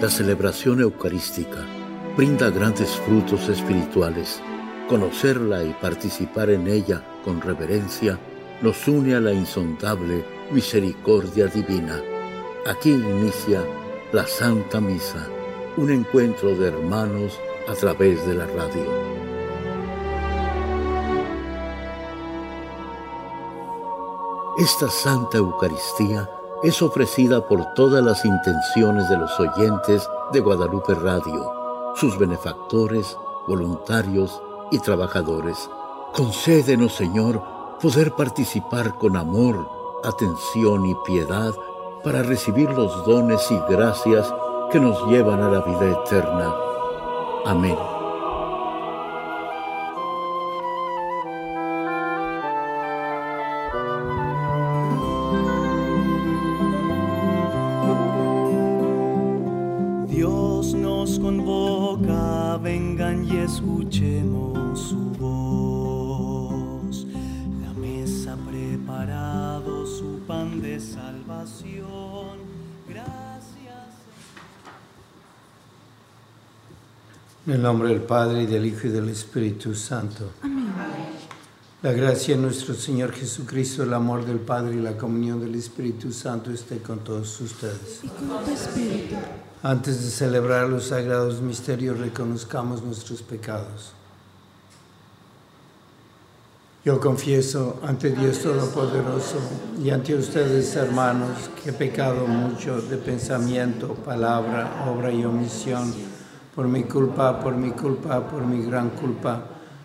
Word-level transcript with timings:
La 0.00 0.08
celebración 0.08 0.80
eucarística 0.80 1.66
brinda 2.16 2.50
grandes 2.50 2.90
frutos 2.98 3.48
espirituales. 3.48 4.40
Conocerla 4.88 5.64
y 5.64 5.72
participar 5.72 6.50
en 6.50 6.68
ella 6.68 7.02
con 7.24 7.40
reverencia 7.40 8.16
nos 8.62 8.86
une 8.86 9.16
a 9.16 9.20
la 9.20 9.32
insondable 9.32 10.24
misericordia 10.52 11.48
divina. 11.48 12.00
Aquí 12.64 12.90
inicia 12.90 13.60
la 14.12 14.24
Santa 14.24 14.80
Misa, 14.80 15.26
un 15.76 15.90
encuentro 15.90 16.54
de 16.54 16.68
hermanos 16.68 17.36
a 17.66 17.74
través 17.74 18.24
de 18.24 18.34
la 18.34 18.46
radio. 18.46 18.86
Esta 24.58 24.88
Santa 24.88 25.38
Eucaristía 25.38 26.30
es 26.62 26.82
ofrecida 26.82 27.46
por 27.46 27.72
todas 27.74 28.02
las 28.04 28.24
intenciones 28.24 29.08
de 29.08 29.16
los 29.16 29.38
oyentes 29.38 30.08
de 30.32 30.40
Guadalupe 30.40 30.94
Radio, 30.94 31.52
sus 31.94 32.18
benefactores, 32.18 33.16
voluntarios 33.46 34.42
y 34.70 34.78
trabajadores. 34.80 35.70
Concédenos, 36.12 36.94
Señor, 36.94 37.42
poder 37.80 38.12
participar 38.12 38.98
con 38.98 39.16
amor, 39.16 39.68
atención 40.02 40.86
y 40.86 40.94
piedad 41.06 41.52
para 42.02 42.22
recibir 42.22 42.70
los 42.70 43.04
dones 43.04 43.48
y 43.50 43.58
gracias 43.72 44.32
que 44.72 44.80
nos 44.80 45.06
llevan 45.06 45.40
a 45.40 45.50
la 45.50 45.60
vida 45.60 46.02
eterna. 46.02 46.54
Amén. 47.46 47.97
En 77.46 77.54
el 77.54 77.62
nombre 77.62 77.90
del 77.90 78.00
Padre, 78.00 78.44
y 78.44 78.46
del 78.46 78.64
Hijo, 78.64 78.86
y 78.86 78.90
del 78.90 79.10
Espíritu 79.10 79.74
Santo. 79.74 80.30
Amén. 80.42 80.68
La 81.82 81.92
gracia 81.92 82.36
de 82.36 82.42
nuestro 82.42 82.74
Señor 82.74 83.12
Jesucristo, 83.12 83.82
el 83.82 83.92
amor 83.92 84.24
del 84.24 84.38
Padre 84.38 84.76
y 84.76 84.80
la 84.80 84.96
comunión 84.96 85.40
del 85.40 85.54
Espíritu 85.54 86.10
Santo 86.10 86.50
esté 86.50 86.78
con 86.78 87.00
todos 87.00 87.38
ustedes. 87.40 88.00
Y 88.02 88.08
con 88.08 88.44
tu 88.44 88.50
Espíritu. 88.50 89.16
Antes 89.62 90.04
de 90.04 90.10
celebrar 90.10 90.68
los 90.68 90.88
sagrados 90.88 91.40
misterios, 91.40 91.98
reconozcamos 91.98 92.82
nuestros 92.82 93.22
pecados. 93.22 93.92
Yo 96.84 97.00
confieso 97.00 97.80
ante 97.82 98.10
Dios 98.10 98.38
Todopoderoso 98.38 99.38
y 99.82 99.90
ante 99.90 100.14
ustedes, 100.14 100.76
hermanos, 100.76 101.50
que 101.60 101.70
he 101.70 101.72
pecado 101.72 102.26
mucho 102.28 102.80
de 102.80 102.96
pensamiento, 102.98 103.94
palabra, 103.94 104.86
obra 104.88 105.10
y 105.10 105.24
omisión 105.24 105.92
por 106.54 106.68
mi 106.68 106.84
culpa, 106.84 107.40
por 107.40 107.56
mi 107.56 107.72
culpa, 107.72 108.28
por 108.28 108.46
mi 108.46 108.64
gran 108.64 108.90
culpa. 108.90 109.42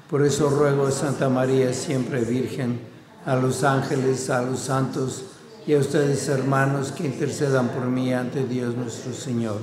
Por 0.08 0.24
eso 0.24 0.52
ruego 0.52 0.86
a 0.86 0.92
Santa 0.92 1.30
María, 1.30 1.74
siempre 1.74 2.22
Virgen, 2.22 2.80
a 3.26 3.36
los 3.36 3.64
ángeles, 3.64 4.30
a 4.30 4.44
los 4.44 4.60
santos 4.60 5.24
y 5.66 5.74
a 5.74 5.80
ustedes 5.80 6.28
hermanos 6.28 6.92
que 6.92 7.06
intercedan 7.06 7.70
por 7.70 7.86
mí 7.86 8.14
ante 8.14 8.46
Dios 8.46 8.76
nuestro 8.76 9.14
Señor. 9.14 9.60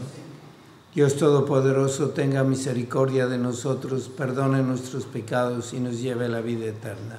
Dios 0.95 1.17
Todopoderoso 1.17 2.11
tenga 2.11 2.43
misericordia 2.43 3.27
de 3.29 3.39
nosotros, 3.39 4.09
perdone 4.09 4.63
nuestros 4.63 5.05
pecados 5.05 5.73
y 5.73 5.79
nos 5.79 6.01
lleve 6.01 6.25
a 6.25 6.29
la 6.29 6.41
vida 6.41 6.67
eterna. 6.67 7.19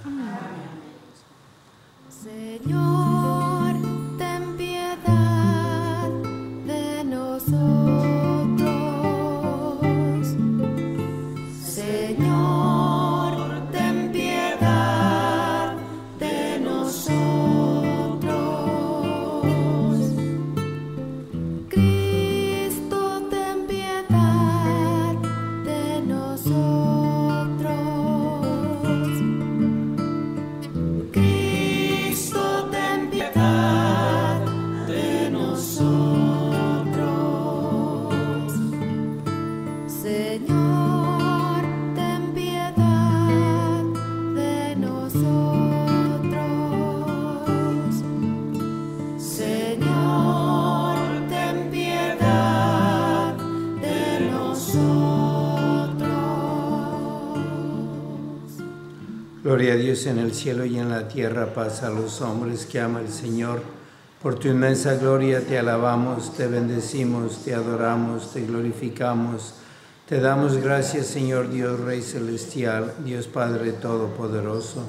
Señor. 2.23 3.30
Gloria 59.61 59.75
a 59.75 59.85
Dios 59.85 60.07
en 60.07 60.17
el 60.17 60.33
cielo 60.33 60.65
y 60.65 60.79
en 60.79 60.89
la 60.89 61.07
tierra, 61.07 61.53
paz 61.53 61.83
a 61.83 61.91
los 61.91 62.19
hombres 62.21 62.65
que 62.65 62.79
ama 62.79 62.99
el 62.99 63.09
Señor. 63.09 63.61
Por 64.19 64.39
tu 64.39 64.47
inmensa 64.47 64.95
gloria 64.95 65.39
te 65.45 65.59
alabamos, 65.59 66.35
te 66.35 66.47
bendecimos, 66.47 67.43
te 67.43 67.53
adoramos, 67.53 68.33
te 68.33 68.41
glorificamos. 68.41 69.53
Te 70.09 70.19
damos 70.19 70.57
gracias, 70.57 71.05
Señor 71.05 71.51
Dios 71.51 71.79
Rey 71.79 72.01
Celestial, 72.01 72.95
Dios 73.05 73.27
Padre 73.27 73.73
Todopoderoso, 73.73 74.83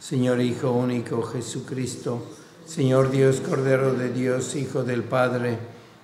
Señor 0.00 0.40
Hijo 0.40 0.72
único 0.72 1.22
Jesucristo, 1.22 2.20
Señor 2.66 3.12
Dios 3.12 3.40
Cordero 3.40 3.94
de 3.94 4.12
Dios, 4.12 4.56
Hijo 4.56 4.82
del 4.82 5.04
Padre, 5.04 5.58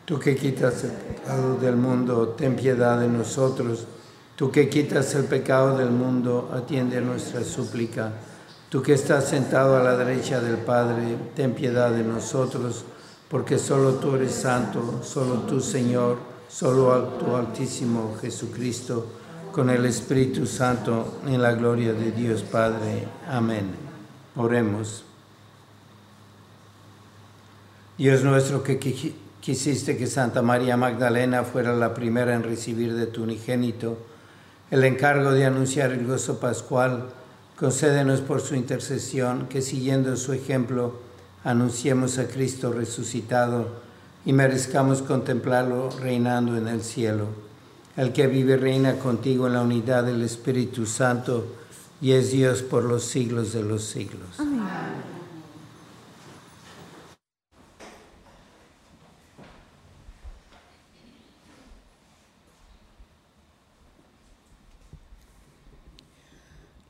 tú 0.04 0.20
que 0.20 0.36
quitas 0.36 0.84
el 0.84 0.92
pecado 0.92 1.56
del 1.56 1.74
mundo, 1.74 2.28
ten 2.38 2.54
piedad 2.54 3.00
de 3.00 3.08
nosotros. 3.08 3.88
Tú 4.36 4.50
que 4.50 4.68
quitas 4.68 5.14
el 5.14 5.24
pecado 5.24 5.78
del 5.78 5.90
mundo, 5.90 6.50
atiende 6.52 7.00
nuestra 7.00 7.44
súplica. 7.44 8.12
Tú 8.68 8.82
que 8.82 8.94
estás 8.94 9.28
sentado 9.28 9.76
a 9.76 9.82
la 9.82 9.96
derecha 9.96 10.40
del 10.40 10.56
Padre, 10.56 11.16
ten 11.36 11.54
piedad 11.54 11.92
de 11.92 12.02
nosotros, 12.02 12.84
porque 13.28 13.58
solo 13.58 13.94
tú 13.94 14.16
eres 14.16 14.32
santo, 14.32 15.00
solo 15.04 15.42
tú 15.42 15.60
Señor, 15.60 16.18
solo 16.48 17.00
tu 17.18 17.36
Altísimo 17.36 18.16
Jesucristo, 18.20 19.06
con 19.52 19.70
el 19.70 19.86
Espíritu 19.86 20.46
Santo, 20.46 21.20
en 21.26 21.40
la 21.40 21.52
gloria 21.52 21.92
de 21.92 22.10
Dios 22.10 22.42
Padre. 22.42 23.06
Amén. 23.28 23.70
Oremos. 24.34 25.04
Dios 27.96 28.24
nuestro 28.24 28.64
que 28.64 28.80
quisiste 29.40 29.96
que 29.96 30.08
Santa 30.08 30.42
María 30.42 30.76
Magdalena 30.76 31.44
fuera 31.44 31.72
la 31.76 31.94
primera 31.94 32.34
en 32.34 32.42
recibir 32.42 32.94
de 32.94 33.06
tu 33.06 33.22
unigénito, 33.22 33.96
el 34.74 34.82
encargo 34.82 35.30
de 35.30 35.46
anunciar 35.46 35.92
el 35.92 36.04
gozo 36.04 36.40
pascual, 36.40 37.04
concédenos 37.56 38.20
por 38.20 38.40
su 38.40 38.56
intercesión 38.56 39.46
que 39.46 39.62
siguiendo 39.62 40.16
su 40.16 40.32
ejemplo 40.32 40.98
anunciemos 41.44 42.18
a 42.18 42.26
Cristo 42.26 42.72
resucitado 42.72 43.68
y 44.26 44.32
merezcamos 44.32 45.00
contemplarlo 45.00 45.90
reinando 46.00 46.56
en 46.56 46.66
el 46.66 46.82
cielo. 46.82 47.26
El 47.96 48.12
que 48.12 48.26
vive 48.26 48.56
reina 48.56 48.98
contigo 48.98 49.46
en 49.46 49.52
la 49.52 49.62
unidad 49.62 50.02
del 50.02 50.22
Espíritu 50.22 50.86
Santo 50.86 51.46
y 52.00 52.10
es 52.10 52.32
Dios 52.32 52.62
por 52.62 52.82
los 52.82 53.04
siglos 53.04 53.52
de 53.52 53.62
los 53.62 53.84
siglos. 53.84 54.40
Amén. 54.40 55.13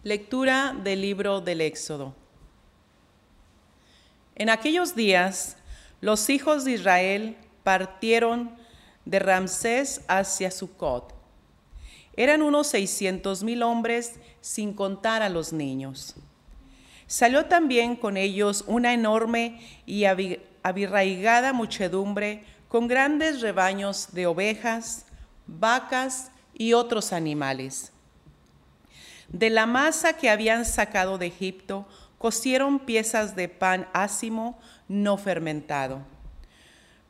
Lectura 0.05 0.77
del 0.85 1.01
libro 1.01 1.41
del 1.41 1.63
Éxodo. 1.63 2.15
En 4.35 4.51
aquellos 4.51 4.95
días, 4.95 5.57
los 6.03 6.29
hijos 6.29 6.67
de 6.67 6.73
Israel 6.73 7.39
partieron 7.63 8.55
de 9.07 9.19
Ramsés 9.19 10.03
hacia 10.07 10.51
Sucot. 10.51 11.15
Eran 12.19 12.43
unos 12.43 12.67
seiscientos 12.67 13.43
mil 13.43 13.63
hombres, 13.63 14.17
sin 14.43 14.75
contar 14.75 15.23
a 15.23 15.31
los 15.31 15.55
niños. 15.55 16.17
Salió 17.07 17.47
también 17.47 17.97
con 17.97 18.19
ellos 18.19 18.63
una 18.67 18.93
enorme 18.93 19.59
y 19.87 20.05
abirraigada 20.05 21.55
muchedumbre 21.55 22.45
con 22.69 22.89
grandes 22.89 23.41
rebaños 23.41 24.09
de 24.13 24.27
ovejas, 24.27 25.07
vacas 25.47 26.31
y 26.53 26.75
otros 26.75 27.15
animales. 27.15 27.94
De 29.35 29.51
la 29.51 29.67
masa 29.67 30.13
que 30.13 30.31
habían 30.31 30.65
sacado 30.65 31.19
de 31.19 31.27
Egipto, 31.27 31.89
cocieron 32.19 32.79
piezas 32.79 33.35
de 33.35 33.49
pan 33.49 33.89
ácimo 33.93 34.57
no 34.87 35.19
fermentado. 35.19 36.03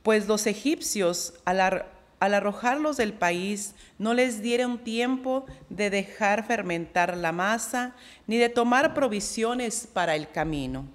Pues 0.03 0.27
los 0.27 0.47
egipcios, 0.47 1.35
al, 1.45 1.61
al 1.61 2.35
arrojarlos 2.35 2.97
del 2.97 3.13
país, 3.13 3.75
no 3.99 4.15
les 4.15 4.41
dieron 4.41 4.79
tiempo 4.79 5.45
de 5.69 5.91
dejar 5.91 6.47
fermentar 6.47 7.15
la 7.15 7.33
masa 7.33 7.95
ni 8.27 8.39
de 8.39 8.49
tomar 8.49 8.95
provisiones 8.95 9.87
para 9.87 10.17
el 10.17 10.31
camino. 10.31 10.87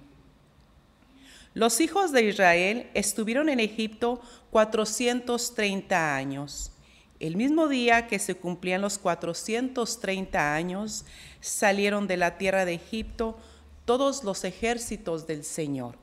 Los 1.54 1.80
hijos 1.80 2.10
de 2.10 2.24
Israel 2.24 2.90
estuvieron 2.92 3.48
en 3.48 3.60
Egipto 3.60 4.20
430 4.50 6.16
años. 6.16 6.72
El 7.20 7.36
mismo 7.36 7.68
día 7.68 8.06
que 8.06 8.18
se 8.18 8.34
cumplían 8.34 8.80
los 8.80 8.98
430 8.98 10.54
años, 10.54 11.04
salieron 11.40 12.06
de 12.06 12.16
la 12.16 12.38
tierra 12.38 12.64
de 12.64 12.74
Egipto 12.74 13.38
todos 13.84 14.24
los 14.24 14.42
ejércitos 14.44 15.26
del 15.26 15.44
Señor. 15.44 15.96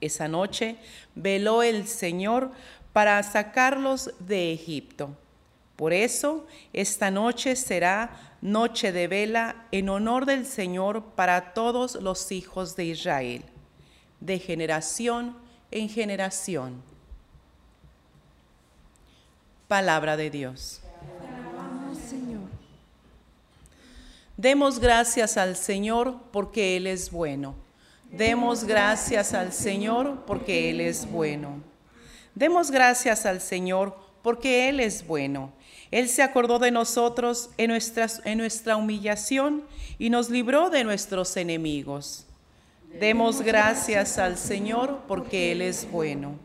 Esa 0.00 0.26
noche 0.26 0.78
veló 1.14 1.62
el 1.62 1.86
Señor 1.86 2.50
para 2.92 3.22
sacarlos 3.22 4.10
de 4.18 4.52
Egipto. 4.52 5.16
Por 5.76 5.92
eso 5.92 6.46
esta 6.72 7.12
noche 7.12 7.54
será 7.54 8.36
noche 8.40 8.90
de 8.90 9.06
vela 9.06 9.66
en 9.70 9.88
honor 9.88 10.26
del 10.26 10.44
Señor 10.44 11.04
para 11.14 11.54
todos 11.54 11.94
los 11.96 12.32
hijos 12.32 12.74
de 12.74 12.86
Israel, 12.86 13.44
de 14.18 14.40
generación 14.40 15.36
en 15.70 15.88
generación. 15.88 16.93
Palabra 19.68 20.16
de 20.16 20.30
Dios. 20.30 20.80
Señor. 22.08 22.42
Demos 24.36 24.78
gracias 24.78 25.36
al 25.36 25.56
Señor 25.56 26.16
porque 26.32 26.76
Él 26.76 26.86
es 26.86 27.10
bueno. 27.10 27.54
Demos 28.10 28.64
gracias 28.64 29.32
al 29.32 29.52
Señor 29.52 30.24
porque 30.26 30.70
Él 30.70 30.80
es 30.80 31.10
bueno. 31.10 31.62
Demos 32.34 32.70
gracias 32.70 33.26
al 33.26 33.40
Señor 33.40 33.96
porque 34.22 34.68
Él 34.68 34.80
es 34.80 35.06
bueno. 35.06 35.52
Él 35.90 36.08
se 36.08 36.22
acordó 36.22 36.58
de 36.58 36.70
nosotros 36.70 37.50
en, 37.56 37.70
en 37.70 38.38
nuestra 38.38 38.76
humillación 38.76 39.64
y 39.98 40.10
nos 40.10 40.30
libró 40.30 40.68
de 40.68 40.84
nuestros 40.84 41.36
enemigos. 41.36 42.26
Demos 43.00 43.40
gracias 43.40 44.18
al 44.18 44.36
Señor 44.36 45.00
porque 45.08 45.52
Él 45.52 45.62
es 45.62 45.90
bueno. 45.90 46.38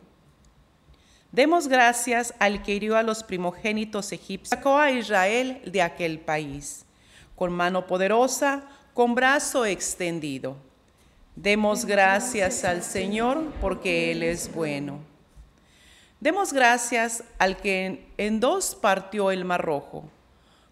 Demos 1.31 1.67
gracias 1.67 2.33
al 2.39 2.63
que 2.63 2.73
hirió 2.73 2.97
a 2.97 3.03
los 3.03 3.23
primogénitos 3.23 4.11
egipcios, 4.11 4.49
sacó 4.49 4.77
a 4.77 4.89
Israel 4.89 5.61
de 5.65 5.83
aquel 5.83 6.19
país, 6.19 6.85
con 7.35 7.51
mano 7.53 7.85
poderosa, 7.85 8.63
con 8.95 9.13
brazo 9.13 9.65
extendido. 9.65 10.57
Demos 11.35 11.85
gracias 11.85 12.63
al 12.65 12.81
Señor 12.81 13.43
porque 13.61 14.11
Él 14.11 14.23
es 14.23 14.51
bueno. 14.53 14.99
Demos 16.19 16.51
gracias 16.51 17.23
al 17.37 17.57
que 17.57 18.07
en 18.17 18.39
dos 18.39 18.73
partió 18.73 19.29
el 19.29 19.45
mar 19.45 19.63
rojo, 19.63 20.05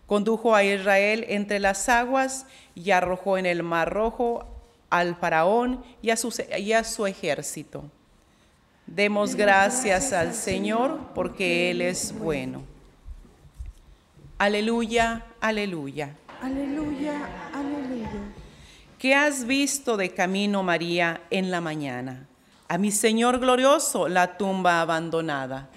condujo 0.08 0.56
a 0.56 0.64
Israel 0.64 1.24
entre 1.30 1.60
las 1.60 1.88
aguas 1.88 2.48
y 2.74 2.90
arrojó 2.90 3.38
en 3.38 3.46
el 3.46 3.62
mar 3.62 3.94
rojo 3.94 4.46
al 4.90 5.16
faraón 5.16 5.86
y 6.02 6.10
a 6.10 6.18
su, 6.18 6.34
y 6.58 6.74
a 6.74 6.84
su 6.84 7.06
ejército. 7.06 7.84
Demos 8.88 9.36
gracias 9.36 10.14
al 10.14 10.34
Señor 10.34 11.00
porque 11.14 11.72
Él 11.72 11.82
es 11.82 12.18
bueno. 12.18 12.64
Aleluya, 14.38 15.26
aleluya. 15.42 16.16
Aleluya, 16.42 17.50
aleluya. 17.54 18.10
¿Qué 18.98 19.14
has 19.14 19.46
visto 19.46 19.98
de 19.98 20.14
camino, 20.14 20.64
María, 20.64 21.22
en 21.30 21.52
la 21.52 21.60
mañana? 21.60 22.28
A 22.70 22.78
mi 22.78 22.92
Señor 22.92 23.40
glorioso 23.40 24.08
la 24.08 24.38
tumba 24.38 24.82
abandonada. 24.82 25.70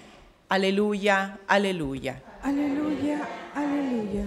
Aleluya, 0.49 1.39
aleluya. 1.47 2.23
Aleluya, 2.43 3.27
aleluya. 3.55 4.25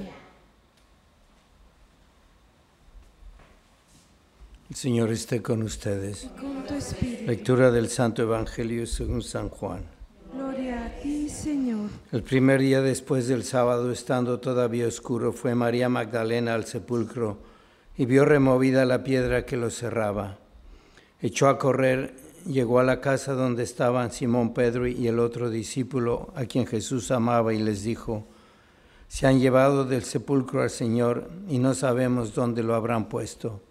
Señor 4.74 5.12
esté 5.12 5.42
con 5.42 5.62
ustedes. 5.64 6.24
Y 6.24 6.28
con 6.40 6.64
tu 6.66 6.74
espíritu. 6.74 7.26
Lectura 7.26 7.72
del 7.72 7.90
Santo 7.90 8.22
Evangelio 8.24 8.88
según 8.88 9.22
San 9.22 9.50
Juan. 9.50 9.84
Gloria 10.34 10.86
a 10.86 11.02
ti, 11.02 11.30
Señor. 11.30 11.90
El 12.12 12.24
primer 12.24 12.62
día 12.62 12.82
después 12.82 13.28
del 13.28 13.44
sábado, 13.44 13.92
estando 13.92 14.40
todavía 14.40 14.88
oscuro, 14.88 15.32
fue 15.32 15.54
María 15.56 15.90
Magdalena 15.90 16.56
al 16.56 16.66
sepulcro 16.66 17.38
y 17.98 18.06
vio 18.06 18.26
removida 18.26 18.86
la 18.86 19.04
piedra 19.04 19.46
que 19.46 19.58
lo 19.58 19.70
cerraba. 19.70 20.40
Echó 21.22 21.48
a 21.48 21.60
correr 21.60 22.16
llegó 22.46 22.80
a 22.80 22.84
la 22.84 23.00
casa 23.00 23.34
donde 23.34 23.64
estaban 23.64 24.12
Simón 24.12 24.54
Pedro 24.54 24.88
y 24.88 25.08
el 25.08 25.20
otro 25.20 25.50
discípulo 25.50 26.34
a 26.36 26.46
quien 26.46 26.66
Jesús 26.66 27.12
amaba 27.12 27.54
y 27.54 27.60
les 27.60 27.84
dijo, 27.84 28.26
se 29.08 29.28
han 29.28 29.40
llevado 29.40 29.86
del 29.86 30.04
sepulcro 30.04 30.62
al 30.64 30.70
Señor 30.70 31.30
y 31.48 31.60
no 31.60 31.74
sabemos 31.76 32.34
dónde 32.34 32.64
lo 32.64 32.76
habrán 32.76 33.10
puesto. 33.10 33.62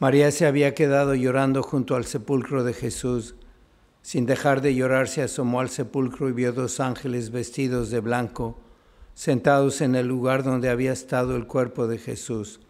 María 0.00 0.32
se 0.32 0.44
había 0.44 0.74
quedado 0.74 1.14
llorando 1.14 1.62
junto 1.62 1.94
al 1.94 2.04
sepulcro 2.04 2.64
de 2.64 2.74
Jesús. 2.74 3.36
Sin 4.02 4.26
dejar 4.26 4.60
de 4.60 4.74
llorar 4.74 5.08
se 5.08 5.22
asomó 5.22 5.60
al 5.60 5.70
sepulcro 5.70 6.28
y 6.28 6.32
vio 6.32 6.52
dos 6.52 6.80
ángeles 6.80 7.30
vestidos 7.30 7.90
de 7.90 8.00
blanco, 8.00 8.58
sentados 9.14 9.80
en 9.80 9.94
el 9.94 10.08
lugar 10.08 10.42
donde 10.42 10.68
había 10.68 10.92
estado 10.92 11.36
el 11.36 11.46
cuerpo 11.46 11.86
de 11.86 11.98
Jesús, 11.98 12.60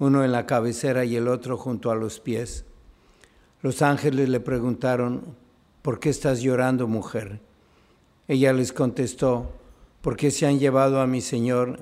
uno 0.00 0.24
en 0.24 0.32
la 0.32 0.44
cabecera 0.44 1.04
y 1.04 1.14
el 1.14 1.28
otro 1.28 1.56
junto 1.56 1.92
a 1.92 1.94
los 1.94 2.18
pies. 2.18 2.64
Los 3.62 3.80
ángeles 3.80 4.28
le 4.28 4.40
preguntaron, 4.40 5.36
¿por 5.82 6.00
qué 6.00 6.10
estás 6.10 6.42
llorando, 6.42 6.88
mujer? 6.88 7.40
Ella 8.26 8.52
les 8.52 8.72
contestó, 8.72 9.52
porque 10.02 10.32
se 10.32 10.46
han 10.46 10.58
llevado 10.58 11.00
a 11.00 11.06
mi 11.06 11.20
Señor 11.20 11.78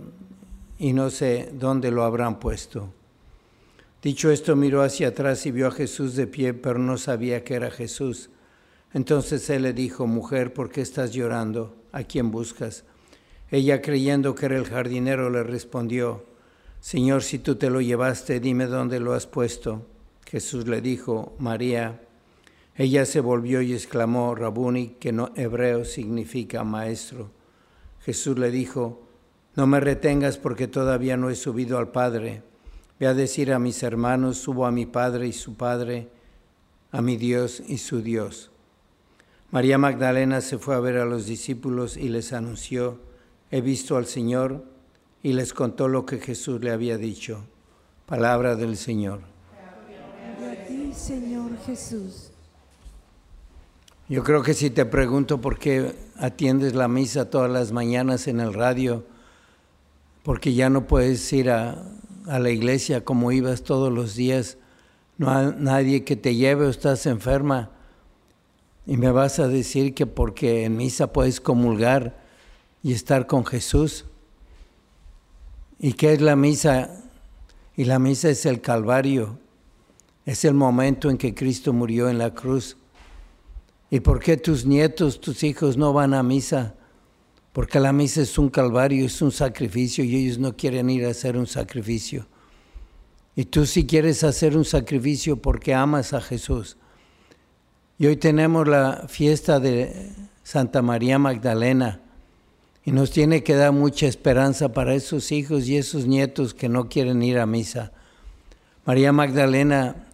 y 0.79 0.93
no 0.93 1.09
sé 1.09 1.51
dónde 1.55 1.91
lo 1.91 2.05
habrán 2.05 2.39
puesto. 2.39 2.91
Dicho 4.05 4.31
esto, 4.31 4.55
miró 4.55 4.83
hacia 4.83 5.09
atrás 5.09 5.47
y 5.47 5.51
vio 5.51 5.67
a 5.67 5.71
Jesús 5.71 6.15
de 6.15 6.27
pie, 6.27 6.53
pero 6.53 6.79
no 6.79 6.99
sabía 6.99 7.43
que 7.43 7.55
era 7.55 7.71
Jesús. 7.71 8.29
Entonces 8.93 9.49
él 9.49 9.63
le 9.63 9.73
dijo, 9.73 10.07
mujer, 10.07 10.53
¿por 10.53 10.69
qué 10.69 10.83
estás 10.83 11.13
llorando? 11.13 11.75
¿A 11.91 12.03
quién 12.03 12.31
buscas? 12.31 12.85
Ella, 13.51 13.81
creyendo 13.81 14.35
que 14.35 14.45
era 14.45 14.59
el 14.59 14.67
jardinero, 14.67 15.31
le 15.31 15.43
respondió, 15.43 16.27
Señor, 16.81 17.23
si 17.23 17.39
tú 17.39 17.55
te 17.55 17.71
lo 17.71 17.81
llevaste, 17.81 18.41
dime 18.41 18.67
dónde 18.67 19.01
lo 19.01 19.15
has 19.15 19.27
puesto. 19.27 19.87
Jesús 20.27 20.69
le 20.69 20.83
dijo, 20.83 21.35
María. 21.39 22.03
Ella 22.77 23.07
se 23.07 23.21
volvió 23.21 23.63
y 23.63 23.73
exclamó, 23.73 24.35
Rabuni, 24.35 24.97
que 25.01 25.13
no 25.13 25.33
hebreo 25.35 25.87
significa 25.87 26.63
maestro. 26.63 27.31
Jesús 28.01 28.39
le 28.39 28.51
dijo, 28.51 29.09
no 29.57 29.67
me 29.67 29.81
retengas 29.81 30.37
porque 30.37 30.69
todavía 30.69 31.17
no 31.17 31.31
he 31.31 31.37
subido 31.37 31.79
al 31.79 31.91
Padre. 31.91 32.43
Ve 32.99 33.07
a 33.07 33.15
decir 33.15 33.53
a 33.53 33.59
mis 33.59 33.83
hermanos, 33.83 34.39
subo 34.39 34.67
a 34.67 34.71
mi 34.71 34.87
Padre 34.87 35.27
y 35.27 35.33
su 35.33 35.55
Padre, 35.55 36.09
a 36.93 37.03
mi 37.03 37.17
Dios 37.17 37.63
y 37.67 37.79
su 37.79 38.03
Dios. 38.03 38.51
María 39.51 39.79
Magdalena 39.79 40.41
se 40.41 40.59
fue 40.59 40.75
a 40.75 40.81
ver 40.81 40.99
a 40.99 41.05
los 41.05 41.27
discípulos 41.27 41.97
y 41.97 42.09
les 42.09 42.33
anunció, 42.33 43.01
he 43.51 43.61
visto 43.61 43.97
al 43.97 44.07
Señor, 44.07 44.65
y 45.23 45.33
les 45.33 45.53
contó 45.55 45.89
lo 45.89 46.07
que 46.07 46.19
Jesús 46.19 46.61
le 46.61 46.71
había 46.71 46.99
dicho. 46.99 47.45
Palabra 48.07 48.57
del 48.57 48.77
Señor. 48.77 49.21
Señor 50.95 51.51
Jesús. 51.67 52.31
Yo 54.09 54.23
creo 54.23 54.43
que 54.43 54.55
si 54.55 54.71
te 54.71 54.87
pregunto 54.87 55.41
por 55.41 55.59
qué 55.59 55.95
atiendes 56.17 56.75
la 56.75 56.89
misa 56.89 57.31
todas 57.31 57.51
las 57.51 57.73
mañanas 57.73 58.29
en 58.29 58.41
el 58.41 58.55
radio, 58.55 59.05
porque 60.23 60.55
ya 60.55 60.71
no 60.71 60.87
puedes 60.87 61.33
ir 61.33 61.51
a, 61.51 61.83
a 62.27 62.39
la 62.39 62.51
iglesia 62.51 63.05
como 63.05 63.33
ibas 63.33 63.63
todos 63.63 63.93
los 63.93 64.15
días, 64.15 64.59
no 65.19 65.31
hay 65.31 65.55
nadie 65.59 66.05
que 66.05 66.17
te 66.17 66.35
lleve 66.35 66.67
o 66.67 66.71
estás 66.71 67.07
enferma, 67.07 67.71
y 68.87 68.97
me 68.97 69.11
vas 69.11 69.39
a 69.39 69.49
decir 69.49 69.95
que 69.95 70.07
porque 70.07 70.65
en 70.65 70.77
misa 70.77 71.13
puedes 71.13 71.41
comulgar 71.41 72.23
y 72.83 72.93
estar 72.93 73.27
con 73.27 73.47
Jesús. 73.47 74.05
¿Y 75.79 75.95
qué 75.95 76.13
es 76.13 76.21
la 76.21 76.37
misa? 76.37 76.91
Y 77.77 77.85
la 77.85 77.99
misa 77.99 78.29
es 78.29 78.45
el 78.45 78.61
Calvario. 78.61 79.39
Es 80.27 80.45
el 80.45 80.55
momento 80.55 81.09
en 81.09 81.17
que 81.17 81.35
Cristo 81.35 81.73
murió 81.73 82.11
en 82.11 82.19
la 82.19 82.35
cruz. 82.35 82.77
¿Y 83.91 84.01
por 84.01 84.21
qué 84.21 84.37
tus 84.37 84.67
nietos, 84.67 85.21
tus 85.21 85.43
hijos 85.45 85.79
no 85.79 85.93
van 85.95 86.13
a 86.13 86.23
misa? 86.23 86.75
Porque 87.55 87.79
la 87.79 87.93
misa 87.93 88.21
es 88.21 88.37
un 88.37 88.49
calvario, 88.49 89.07
es 89.07 89.23
un 89.23 89.31
sacrificio 89.31 90.03
y 90.03 90.17
ellos 90.17 90.39
no 90.39 90.57
quieren 90.57 90.91
ir 90.91 91.07
a 91.07 91.11
hacer 91.11 91.37
un 91.37 91.47
sacrificio. 91.47 92.27
Y 93.37 93.45
tú 93.45 93.65
sí 93.65 93.87
quieres 93.87 94.25
hacer 94.25 94.57
un 94.57 94.65
sacrificio 94.65 95.37
porque 95.37 95.73
amas 95.73 96.13
a 96.15 96.21
Jesús. 96.21 96.77
Y 97.97 98.07
hoy 98.07 98.17
tenemos 98.17 98.67
la 98.67 99.05
fiesta 99.07 99.61
de 99.61 100.11
Santa 100.43 100.83
María 100.83 101.21
Magdalena. 101.21 102.01
Y 102.85 102.91
nos 102.91 103.13
tiene 103.13 103.45
que 103.45 103.55
dar 103.55 103.71
mucha 103.71 104.09
esperanza 104.09 104.73
para 104.73 104.97
esos 104.97 105.31
hijos 105.31 105.69
y 105.69 105.77
esos 105.77 106.07
nietos 106.07 106.55
que 106.55 106.69
no 106.69 106.89
quieren 106.89 107.23
ir 107.23 107.39
a 107.39 107.47
misa. 107.47 107.93
María 108.85 109.13
Magdalena 109.13 110.09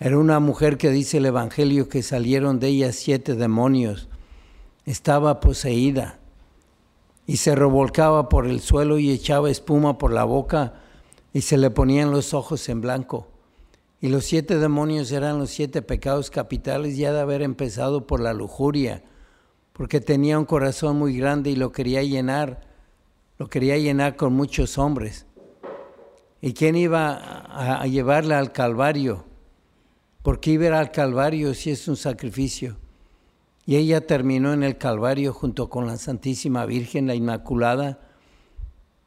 era 0.00 0.18
una 0.18 0.38
mujer 0.38 0.76
que 0.76 0.90
dice 0.90 1.16
el 1.16 1.24
Evangelio 1.24 1.88
que 1.88 2.02
salieron 2.02 2.60
de 2.60 2.68
ella 2.68 2.92
siete 2.92 3.36
demonios. 3.36 4.06
Estaba 4.84 5.40
poseída 5.40 6.18
y 7.26 7.38
se 7.38 7.54
revolcaba 7.54 8.28
por 8.28 8.46
el 8.46 8.60
suelo 8.60 8.98
y 8.98 9.10
echaba 9.10 9.50
espuma 9.50 9.98
por 9.98 10.12
la 10.12 10.24
boca 10.24 10.74
y 11.32 11.40
se 11.40 11.56
le 11.56 11.70
ponían 11.70 12.10
los 12.10 12.34
ojos 12.34 12.68
en 12.68 12.80
blanco. 12.80 13.28
Y 14.00 14.08
los 14.08 14.24
siete 14.24 14.58
demonios 14.58 15.10
eran 15.12 15.38
los 15.38 15.50
siete 15.50 15.80
pecados 15.80 16.30
capitales 16.30 16.96
ya 16.96 17.12
de 17.12 17.20
haber 17.20 17.42
empezado 17.42 18.06
por 18.06 18.20
la 18.20 18.34
lujuria, 18.34 19.02
porque 19.72 20.00
tenía 20.00 20.38
un 20.38 20.44
corazón 20.44 20.98
muy 20.98 21.16
grande 21.16 21.50
y 21.50 21.56
lo 21.56 21.72
quería 21.72 22.02
llenar, 22.02 22.60
lo 23.38 23.48
quería 23.48 23.78
llenar 23.78 24.16
con 24.16 24.34
muchos 24.34 24.76
hombres. 24.76 25.26
¿Y 26.42 26.52
quién 26.52 26.76
iba 26.76 27.14
a, 27.80 27.86
llevarla 27.86 28.38
al 28.38 28.52
Calvario? 28.52 29.24
¿Por 30.22 30.40
qué 30.40 30.52
iba 30.52 30.78
al 30.78 30.90
Calvario 30.90 31.54
si 31.54 31.70
es 31.70 31.88
un 31.88 31.96
sacrificio? 31.96 32.76
Y 33.66 33.76
ella 33.76 34.06
terminó 34.06 34.52
en 34.52 34.62
el 34.62 34.76
Calvario 34.76 35.32
junto 35.32 35.70
con 35.70 35.86
la 35.86 35.96
Santísima 35.96 36.66
Virgen, 36.66 37.06
la 37.06 37.14
Inmaculada, 37.14 37.98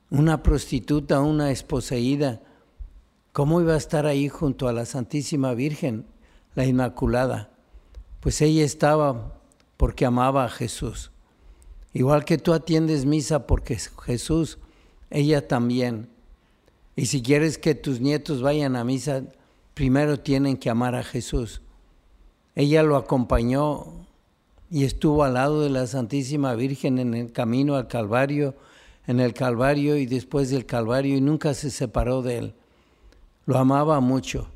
una 0.10 0.42
prostituta, 0.42 1.22
una 1.22 1.52
esposeída. 1.52 2.42
¿Cómo 3.34 3.62
iba 3.62 3.74
a 3.74 3.78
estar 3.78 4.08
ahí 4.08 4.30
junto 4.30 4.68
a 4.68 4.74
la 4.74 4.86
Santísima 4.86 5.54
Virgen, 5.54 6.06
la 6.56 6.66
Inmaculada? 6.66 7.52
Pues 8.20 8.42
ella 8.42 8.64
estaba 8.64 9.36
porque 9.78 10.06
amaba 10.06 10.46
a 10.46 10.50
Jesús. 10.50 11.12
Igual 11.94 12.26
que 12.26 12.40
tú 12.40 12.54
atiendes 12.54 13.06
misa 13.06 13.46
porque 13.46 13.78
Jesús, 14.06 14.58
ella 15.12 15.48
también. 15.48 16.10
Y 16.96 17.06
si 17.06 17.22
quieres 17.22 17.60
que 17.60 17.76
tus 17.76 18.02
nietos 18.02 18.42
vayan 18.42 18.76
a 18.76 18.84
misa, 18.84 19.24
primero 19.76 20.20
tienen 20.20 20.58
que 20.58 20.72
amar 20.72 20.96
a 20.96 21.04
Jesús. 21.04 21.62
Ella 22.56 22.82
lo 22.82 22.96
acompañó 22.96 24.07
y 24.70 24.84
estuvo 24.84 25.24
al 25.24 25.36
lado 25.36 25.62
de 25.62 25.70
la 25.70 25.88
Santísima 25.88 26.54
Virgen 26.56 27.00
en 27.00 27.14
el 27.14 27.32
camino 27.32 27.76
al 27.76 27.88
Calvario, 27.88 28.56
en 29.06 29.20
el 29.20 29.34
Calvario 29.34 29.98
y 29.98 30.06
después 30.06 30.50
del 30.50 30.66
Calvario 30.66 31.16
y 31.16 31.22
nunca 31.22 31.54
se 31.54 31.70
separó 31.70 32.22
de 32.22 32.38
él. 32.38 32.56
Lo 33.46 33.58
amaba 33.58 34.00
mucho. 34.00 34.50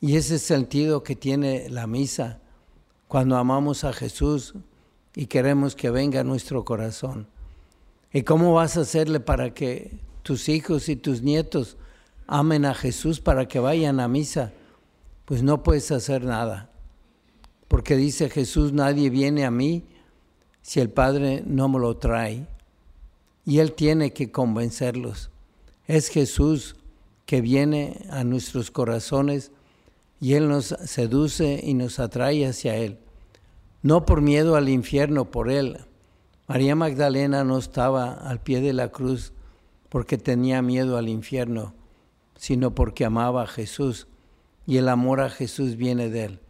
Y 0.00 0.16
ese 0.16 0.38
sentido 0.38 1.02
que 1.02 1.14
tiene 1.14 1.68
la 1.68 1.86
misa 1.86 2.40
cuando 3.08 3.36
amamos 3.36 3.84
a 3.84 3.92
Jesús 3.92 4.54
y 5.14 5.26
queremos 5.26 5.76
que 5.76 5.90
venga 5.90 6.20
a 6.20 6.24
nuestro 6.24 6.64
corazón. 6.64 7.26
¿Y 8.12 8.22
cómo 8.22 8.54
vas 8.54 8.76
a 8.76 8.80
hacerle 8.80 9.20
para 9.20 9.52
que 9.52 9.98
tus 10.22 10.48
hijos 10.48 10.88
y 10.88 10.96
tus 10.96 11.22
nietos 11.22 11.76
amen 12.30 12.64
a 12.64 12.74
Jesús 12.74 13.20
para 13.20 13.48
que 13.48 13.58
vayan 13.58 13.98
a 13.98 14.06
misa, 14.06 14.52
pues 15.24 15.42
no 15.42 15.64
puedes 15.64 15.90
hacer 15.90 16.24
nada. 16.24 16.69
Porque 17.70 17.96
dice 17.96 18.28
Jesús, 18.28 18.72
nadie 18.72 19.10
viene 19.10 19.44
a 19.44 19.52
mí 19.52 19.84
si 20.60 20.80
el 20.80 20.90
Padre 20.90 21.44
no 21.46 21.68
me 21.68 21.78
lo 21.78 21.96
trae. 21.98 22.48
Y 23.44 23.60
Él 23.60 23.74
tiene 23.74 24.12
que 24.12 24.32
convencerlos. 24.32 25.30
Es 25.86 26.08
Jesús 26.08 26.74
que 27.26 27.40
viene 27.40 28.04
a 28.10 28.24
nuestros 28.24 28.72
corazones 28.72 29.52
y 30.20 30.32
Él 30.34 30.48
nos 30.48 30.74
seduce 30.84 31.60
y 31.62 31.74
nos 31.74 32.00
atrae 32.00 32.44
hacia 32.44 32.74
Él. 32.74 32.98
No 33.82 34.04
por 34.04 34.20
miedo 34.20 34.56
al 34.56 34.68
infierno, 34.68 35.30
por 35.30 35.48
Él. 35.48 35.78
María 36.48 36.74
Magdalena 36.74 37.44
no 37.44 37.56
estaba 37.56 38.14
al 38.14 38.42
pie 38.42 38.60
de 38.60 38.72
la 38.72 38.88
cruz 38.88 39.32
porque 39.90 40.18
tenía 40.18 40.60
miedo 40.60 40.98
al 40.98 41.08
infierno, 41.08 41.72
sino 42.36 42.74
porque 42.74 43.04
amaba 43.04 43.44
a 43.44 43.46
Jesús 43.46 44.08
y 44.66 44.78
el 44.78 44.88
amor 44.88 45.20
a 45.20 45.30
Jesús 45.30 45.76
viene 45.76 46.10
de 46.10 46.24
él. 46.24 46.40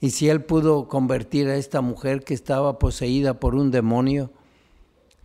Y 0.00 0.10
si 0.10 0.28
él 0.28 0.44
pudo 0.44 0.88
convertir 0.88 1.48
a 1.48 1.56
esta 1.56 1.80
mujer 1.80 2.22
que 2.22 2.34
estaba 2.34 2.78
poseída 2.78 3.40
por 3.40 3.54
un 3.54 3.70
demonio, 3.70 4.30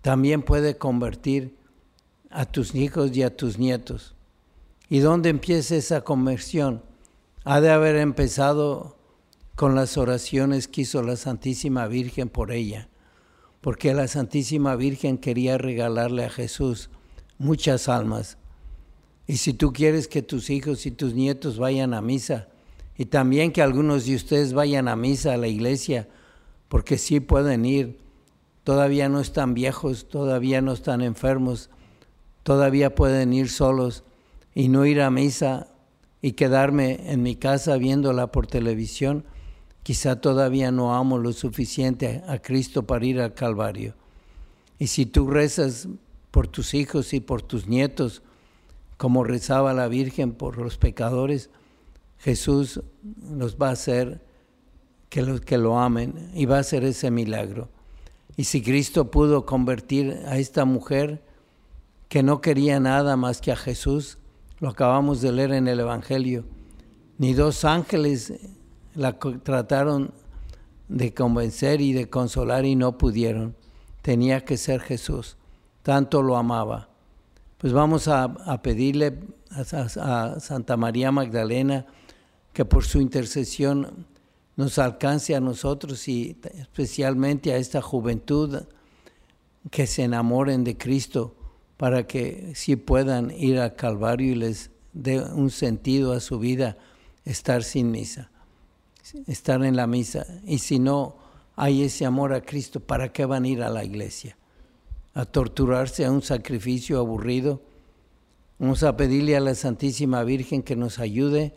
también 0.02 0.42
puede 0.42 0.78
convertir 0.78 1.56
a 2.30 2.46
tus 2.46 2.74
hijos 2.74 3.16
y 3.16 3.24
a 3.24 3.36
tus 3.36 3.60
nietos. 3.60 4.16
¿Y 4.90 5.00
dónde 5.00 5.30
empieza 5.30 5.76
esa 5.76 6.02
conversión? 6.02 6.84
Ha 7.46 7.62
de 7.62 7.72
haber 7.72 7.96
empezado 7.98 8.98
con 9.56 9.76
las 9.76 9.98
oraciones 9.98 10.68
que 10.68 10.82
hizo 10.82 11.04
la 11.04 11.16
Santísima 11.16 11.88
Virgen 11.88 12.30
por 12.30 12.52
ella, 12.52 12.90
porque 13.62 13.94
la 13.94 14.08
Santísima 14.08 14.76
Virgen 14.76 15.18
quería 15.20 15.58
regalarle 15.58 16.26
a 16.26 16.30
Jesús 16.30 16.90
muchas 17.38 17.88
almas. 17.88 18.38
Y 19.28 19.38
si 19.38 19.54
tú 19.54 19.72
quieres 19.72 20.08
que 20.08 20.22
tus 20.22 20.50
hijos 20.50 20.86
y 20.86 20.92
tus 20.92 21.14
nietos 21.14 21.60
vayan 21.60 21.94
a 21.94 22.02
misa, 22.02 22.50
y 22.98 23.06
también 23.06 23.52
que 23.52 23.62
algunos 23.62 24.06
de 24.06 24.16
ustedes 24.16 24.54
vayan 24.54 24.88
a 24.88 24.96
misa 24.96 25.34
a 25.34 25.38
la 25.38 25.48
iglesia, 25.48 26.08
porque 26.68 26.98
sí 26.98 27.20
pueden 27.20 27.66
ir, 27.66 28.00
todavía 28.64 29.10
no 29.10 29.20
están 29.20 29.54
viejos, 29.54 30.08
todavía 30.08 30.62
no 30.62 30.74
están 30.74 31.02
enfermos, 31.02 31.70
todavía 32.44 32.94
pueden 32.96 33.34
ir 33.34 33.50
solos 33.50 34.04
y 34.54 34.70
no 34.70 34.86
ir 34.86 35.02
a 35.02 35.10
misa 35.10 35.68
y 36.22 36.34
quedarme 36.34 37.12
en 37.12 37.24
mi 37.24 37.36
casa 37.36 37.78
viéndola 37.78 38.32
por 38.32 38.48
televisión, 38.48 39.26
quizá 39.82 40.22
todavía 40.22 40.72
no 40.72 40.96
amo 40.96 41.18
lo 41.18 41.34
suficiente 41.34 42.24
a 42.28 42.40
Cristo 42.40 42.84
para 42.84 43.06
ir 43.06 43.20
al 43.20 43.34
Calvario. 43.34 43.96
Y 44.80 44.88
si 44.88 45.06
tú 45.06 45.28
rezas 45.30 45.88
por 46.32 46.48
tus 46.48 46.74
hijos 46.74 47.14
y 47.14 47.20
por 47.20 47.42
tus 47.42 47.68
nietos, 47.68 48.22
como 48.98 49.24
rezaba 49.24 49.74
la 49.74 49.88
Virgen 49.88 50.32
por 50.32 50.58
los 50.58 50.78
pecadores, 50.78 51.50
Jesús 52.24 52.82
nos 53.22 53.58
va 53.58 53.70
a 53.70 53.74
hacer 53.74 54.22
que 55.10 55.22
los 55.22 55.42
que 55.42 55.58
lo 55.58 55.78
amen 55.80 56.32
y 56.34 56.46
va 56.46 56.58
a 56.58 56.62
hacer 56.62 56.84
ese 56.84 57.12
milagro. 57.12 57.70
Y 58.36 58.46
si 58.46 58.62
Cristo 58.62 59.12
pudo 59.12 59.46
convertir 59.46 60.20
a 60.26 60.38
esta 60.38 60.66
mujer 60.66 61.24
que 62.10 62.24
no 62.24 62.42
quería 62.42 62.80
nada 62.80 63.16
más 63.16 63.42
que 63.42 63.52
a 63.52 63.56
Jesús, 63.56 64.18
lo 64.60 64.70
acabamos 64.70 65.22
de 65.22 65.32
leer 65.32 65.52
en 65.52 65.68
el 65.68 65.80
Evangelio, 65.80 66.46
ni 67.18 67.34
dos 67.34 67.66
ángeles 67.66 68.34
la 68.96 69.20
trataron 69.20 70.14
de 70.88 71.14
convencer 71.14 71.82
y 71.82 71.94
de 71.94 72.10
consolar 72.10 72.66
y 72.66 72.76
no 72.76 72.98
pudieron. 72.98 73.56
Tenía 74.02 74.44
que 74.46 74.58
ser 74.58 74.80
Jesús 74.82 75.38
tanto 75.84 76.24
lo 76.24 76.38
amaba. 76.38 76.90
Pues 77.60 77.72
vamos 77.72 78.08
a, 78.08 78.34
pedirle 78.64 79.20
a, 79.52 80.40
Santa 80.40 80.76
María 80.76 81.12
Magdalena 81.12 81.86
que 82.54 82.66
por 82.66 82.86
su 82.86 83.02
intercesión 83.02 84.06
nos 84.56 84.78
alcance 84.78 85.36
a 85.36 85.40
nosotros 85.40 86.08
y 86.08 86.38
especialmente 86.60 87.52
a 87.52 87.58
esta 87.58 87.82
juventud 87.82 88.64
que 89.72 89.88
se 89.88 90.04
enamoren 90.04 90.64
de 90.64 90.78
Cristo 90.78 91.36
para 91.78 92.06
que 92.06 92.54
sí 92.56 92.76
puedan 92.76 93.32
ir 93.32 93.60
al 93.60 93.76
Calvario 93.76 94.32
y 94.32 94.36
les 94.36 94.70
dé 94.94 95.20
un 95.20 95.50
sentido 95.50 96.14
a 96.14 96.20
su 96.20 96.38
vida 96.38 96.78
estar 97.26 97.64
sin 97.64 97.90
misa, 97.90 98.30
estar 99.28 99.64
en 99.64 99.76
la 99.76 99.88
misa. 99.88 100.26
Y 100.46 100.60
si 100.60 100.78
no 100.78 101.16
hay 101.56 101.84
ese 101.84 102.06
amor 102.06 102.34
a 102.34 102.42
Cristo, 102.42 102.80
¿para 102.80 103.12
qué 103.12 103.26
van 103.26 103.46
a 103.46 103.48
ir 103.48 103.64
a 103.64 103.70
la 103.70 103.84
iglesia? 103.84 104.38
a 105.14 105.26
torturarse 105.26 106.06
a 106.06 106.12
un 106.12 106.22
sacrificio 106.22 107.00
aburrido. 107.00 107.62
Vamos 108.60 108.84
a 108.84 108.98
pedirle 108.98 109.36
a 109.36 109.40
la 109.40 109.56
Santísima 109.56 110.24
Virgen 110.24 110.64
que 110.64 110.76
nos 110.76 111.00
ayude, 111.00 111.54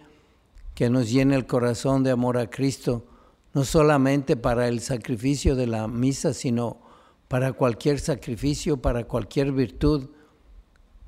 que 0.76 0.90
nos 0.90 1.10
llene 1.10 1.34
el 1.34 1.46
corazón 1.46 2.04
de 2.04 2.10
amor 2.10 2.36
a 2.36 2.50
Cristo, 2.50 3.06
no 3.54 3.64
solamente 3.64 4.36
para 4.36 4.68
el 4.68 4.80
sacrificio 4.80 5.56
de 5.56 5.66
la 5.66 5.88
misa, 5.88 6.34
sino 6.34 6.82
para 7.28 7.54
cualquier 7.54 7.98
sacrificio, 7.98 8.76
para 8.76 9.04
cualquier 9.04 9.52
virtud, 9.52 10.10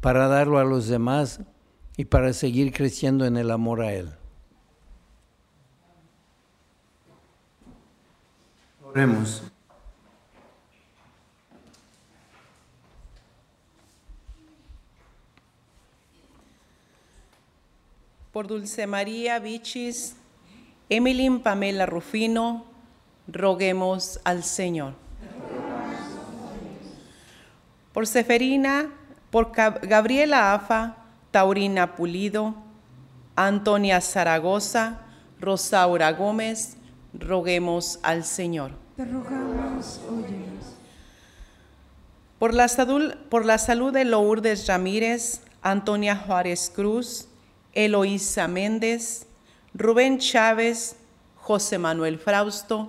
para 0.01 0.27
darlo 0.27 0.59
a 0.59 0.65
los 0.65 0.89
demás 0.89 1.41
y 1.99 2.07
para 2.07 2.33
seguir 2.33 2.73
creciendo 2.73 3.27
en 3.27 3.37
el 3.37 3.51
amor 3.51 3.83
a 3.83 3.93
Él. 3.93 4.09
Oremos. 8.83 9.43
Por 18.39 18.47
Dulce 18.47 18.87
María 18.87 19.41
Vichis, 19.41 20.15
Emilín 20.89 21.41
Pamela 21.41 21.87
Rufino, 21.87 22.67
roguemos 23.27 24.21
al 24.23 24.45
Señor. 24.45 24.95
Por 27.93 28.07
Seferina, 28.07 28.93
por 29.33 29.51
Gabriela 29.51 30.55
Afa, 30.55 30.99
Taurina 31.33 31.97
Pulido, 31.97 32.55
Antonia 33.35 34.01
Zaragoza, 34.01 35.01
Rosaura 35.41 36.13
Gómez, 36.13 36.77
roguemos 37.15 37.99
al 38.05 38.23
Señor. 38.23 38.71
Te 38.95 39.05
rogamos, 39.05 40.01
óyenos. 40.09 40.77
Por 42.39 42.55
la, 42.55 42.69
salud, 42.69 43.17
por 43.31 43.45
la 43.45 43.59
salud 43.59 43.93
de 43.93 44.05
Lourdes 44.05 44.69
Ramírez, 44.69 45.41
Antonia 45.61 46.15
Juárez 46.15 46.71
Cruz, 46.73 47.29
Eloísa 47.75 48.49
Méndez, 48.49 49.27
Rubén 49.75 50.19
Chávez, 50.19 50.97
José 51.37 51.79
Manuel 51.79 52.19
Frausto, 52.19 52.89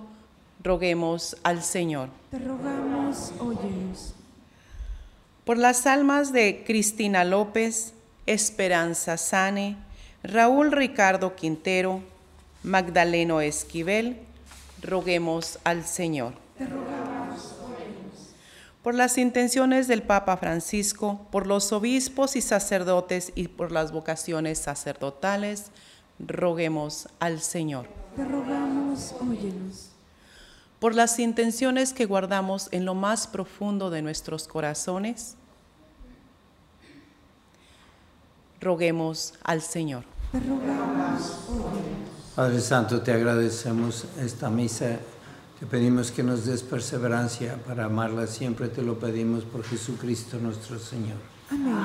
roguemos 0.62 1.36
al 1.42 1.62
Señor. 1.62 2.08
Te 2.30 2.38
rogamos, 2.38 3.32
óyenos. 3.38 4.14
Por 5.44 5.58
las 5.58 5.86
almas 5.86 6.32
de 6.32 6.62
Cristina 6.66 7.24
López, 7.24 7.94
Esperanza 8.26 9.16
Sane, 9.16 9.76
Raúl 10.22 10.70
Ricardo 10.70 11.34
Quintero, 11.34 12.02
Magdaleno 12.62 13.40
Esquivel, 13.40 14.18
roguemos 14.82 15.58
al 15.64 15.84
Señor. 15.86 16.34
Te 16.58 16.66
rogamos, 16.66 16.99
Por 18.82 18.94
las 18.94 19.18
intenciones 19.18 19.88
del 19.88 20.02
Papa 20.02 20.38
Francisco, 20.38 21.26
por 21.30 21.46
los 21.46 21.70
obispos 21.70 22.34
y 22.34 22.40
sacerdotes 22.40 23.30
y 23.34 23.48
por 23.48 23.72
las 23.72 23.92
vocaciones 23.92 24.58
sacerdotales, 24.58 25.66
roguemos 26.18 27.08
al 27.18 27.40
Señor. 27.40 27.86
te 28.16 28.24
rogamos, 28.24 29.14
óyenos. 29.20 29.90
Por 30.78 30.94
las 30.94 31.18
intenciones 31.18 31.92
que 31.92 32.06
guardamos 32.06 32.68
en 32.72 32.86
lo 32.86 32.94
más 32.94 33.26
profundo 33.26 33.90
de 33.90 34.00
nuestros 34.00 34.48
corazones, 34.48 35.36
roguemos 38.62 39.34
al 39.42 39.60
Señor. 39.60 40.04
Te 40.32 40.40
rogamos, 40.40 41.38
óyenos. 41.50 42.10
Padre 42.34 42.60
Santo, 42.60 43.02
te 43.02 43.12
agradecemos 43.12 44.06
esta 44.18 44.48
misa. 44.48 44.98
Te 45.60 45.66
pedimos 45.66 46.10
que 46.10 46.22
nos 46.22 46.46
des 46.46 46.62
perseverancia 46.62 47.58
para 47.66 47.84
amarla. 47.84 48.26
Siempre 48.26 48.68
te 48.68 48.80
lo 48.80 48.98
pedimos 48.98 49.44
por 49.44 49.62
Jesucristo 49.62 50.38
nuestro 50.38 50.78
Señor. 50.78 51.18
Amén. 51.50 51.76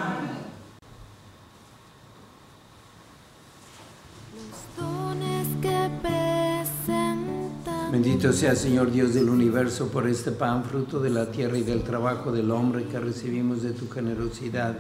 dones 4.78 5.48
que 5.62 5.90
presentan. 6.02 7.92
Bendito 7.92 8.32
sea 8.32 8.56
Señor 8.56 8.92
Dios 8.92 9.14
del 9.14 9.28
universo 9.30 9.90
por 9.90 10.08
este 10.08 10.32
pan, 10.32 10.64
fruto 10.64 11.02
de 11.02 11.10
la 11.10 11.30
tierra 11.32 11.58
y 11.58 11.64
del 11.64 11.84
trabajo 11.84 12.32
del 12.32 12.52
hombre 12.52 12.86
que 12.86 12.98
recibimos 12.98 13.62
de 13.62 13.72
tu 13.72 13.90
generosidad. 13.90 14.78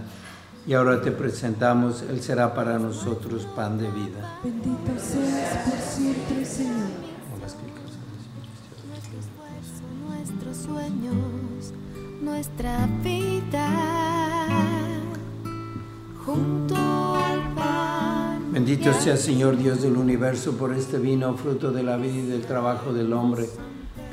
Y 0.66 0.74
ahora 0.74 1.02
te 1.02 1.12
presentamos, 1.12 2.02
Él 2.02 2.22
será 2.22 2.54
para 2.54 2.80
nosotros 2.80 3.46
pan 3.58 3.78
de 3.78 3.92
vida. 3.92 4.40
Bendito 4.42 4.94
seas 4.98 5.70
por 5.70 5.80
siempre, 5.82 6.46
Señor. 6.46 7.06
Nuestros 10.56 10.76
sueños, 10.76 11.74
nuestra 12.22 12.88
vida. 13.04 13.70
Junto 16.26 16.76
al 17.16 17.54
pan. 17.54 18.54
Bendito 18.54 18.94
sea 18.94 19.18
Señor 19.18 19.58
Dios 19.58 19.82
del 19.82 19.98
universo 19.98 20.54
por 20.54 20.74
este 20.74 20.98
vino, 20.98 21.36
fruto 21.36 21.72
de 21.72 21.84
la 21.84 21.98
vida 21.98 22.14
y 22.14 22.26
del 22.28 22.44
trabajo 22.44 22.94
del 22.94 23.12
hombre 23.14 23.50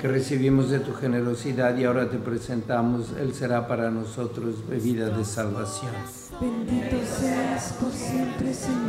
que 0.01 0.09
recibimos 0.09 0.69
de 0.71 0.81
tu 0.81 0.93
generosidad 0.95 1.77
y 1.77 1.85
ahora 1.85 2.11
te 2.11 2.19
presentamos, 2.19 3.13
Él 3.21 3.35
será 3.35 3.69
para 3.69 3.89
nosotros 3.91 4.67
bebida 4.69 5.11
de 5.11 5.25
salvación. 5.25 5.93
Bendito 6.41 6.97
seas 7.21 7.75
por 7.81 7.93
siempre, 7.93 8.53
Señor. 8.53 8.83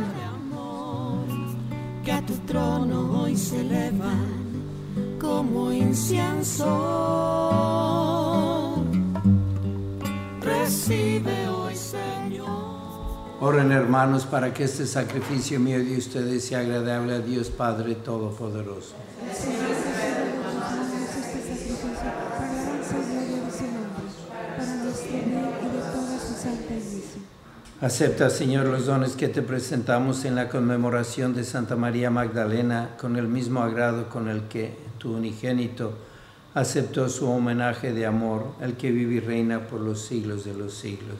que 2.04 2.12
a 2.12 2.26
tu 2.26 2.34
trono 2.46 3.22
hoy 3.22 3.36
se 3.36 3.60
elevan 3.60 4.43
como 5.24 5.72
incienso. 5.72 6.66
Recibe 10.42 11.48
hoy, 11.48 11.74
Señor. 11.74 12.46
Oren 13.40 13.72
hermanos 13.72 14.26
para 14.26 14.52
que 14.52 14.64
este 14.64 14.86
sacrificio 14.86 15.58
mío 15.58 15.78
de 15.78 15.96
ustedes 15.96 16.44
sea 16.44 16.60
agradable 16.60 17.14
a 17.14 17.20
Dios 17.20 17.48
Padre 17.48 17.94
Todopoderoso. 17.94 18.94
Acepta, 27.80 28.30
Señor, 28.30 28.66
los 28.66 28.86
dones 28.86 29.12
que 29.12 29.28
te 29.28 29.42
presentamos 29.42 30.24
en 30.24 30.36
la 30.36 30.48
conmemoración 30.48 31.34
de 31.34 31.44
Santa 31.44 31.76
María 31.76 32.08
Magdalena 32.10 32.96
con 32.98 33.16
el 33.16 33.28
mismo 33.28 33.62
agrado 33.62 34.08
con 34.08 34.28
el 34.28 34.48
que 34.48 34.74
tu 35.04 35.14
unigénito 35.14 35.92
aceptó 36.54 37.10
su 37.10 37.28
homenaje 37.28 37.92
de 37.92 38.06
amor, 38.06 38.54
el 38.62 38.74
que 38.74 38.90
vive 38.90 39.16
y 39.16 39.20
reina 39.20 39.66
por 39.66 39.80
los 39.80 40.00
siglos 40.00 40.46
de 40.46 40.54
los 40.54 40.72
siglos. 40.72 41.16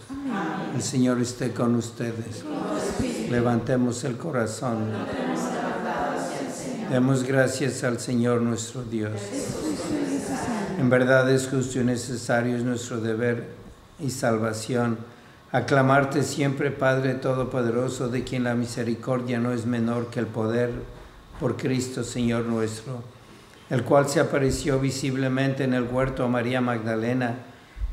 El 0.74 0.80
Señor 0.80 1.20
esté 1.20 1.52
con 1.52 1.74
ustedes. 1.74 2.46
Levantemos 3.30 4.02
el 4.04 4.16
corazón. 4.16 4.86
Demos 6.90 7.24
gracias 7.24 7.84
al 7.84 8.00
Señor 8.00 8.40
nuestro 8.40 8.84
Dios. 8.84 9.20
En 10.78 10.88
verdad 10.88 11.30
es 11.30 11.46
justo 11.46 11.78
y 11.78 11.84
necesario, 11.84 12.56
es 12.56 12.62
nuestro 12.62 13.02
deber 13.02 13.48
y 14.00 14.08
salvación. 14.08 14.96
Aclamarte 15.52 16.22
siempre, 16.22 16.70
Padre 16.70 17.14
Todopoderoso, 17.14 18.08
de 18.08 18.24
quien 18.24 18.44
la 18.44 18.54
misericordia 18.54 19.38
no 19.38 19.52
es 19.52 19.66
menor 19.66 20.08
que 20.08 20.20
el 20.20 20.26
poder, 20.26 20.70
por 21.38 21.56
Cristo 21.56 22.02
Señor 22.02 22.44
nuestro, 22.44 23.02
el 23.70 23.82
cual 23.82 24.08
se 24.08 24.20
apareció 24.20 24.78
visiblemente 24.78 25.64
en 25.64 25.74
el 25.74 25.84
huerto 25.84 26.24
a 26.24 26.28
María 26.28 26.60
Magdalena, 26.60 27.36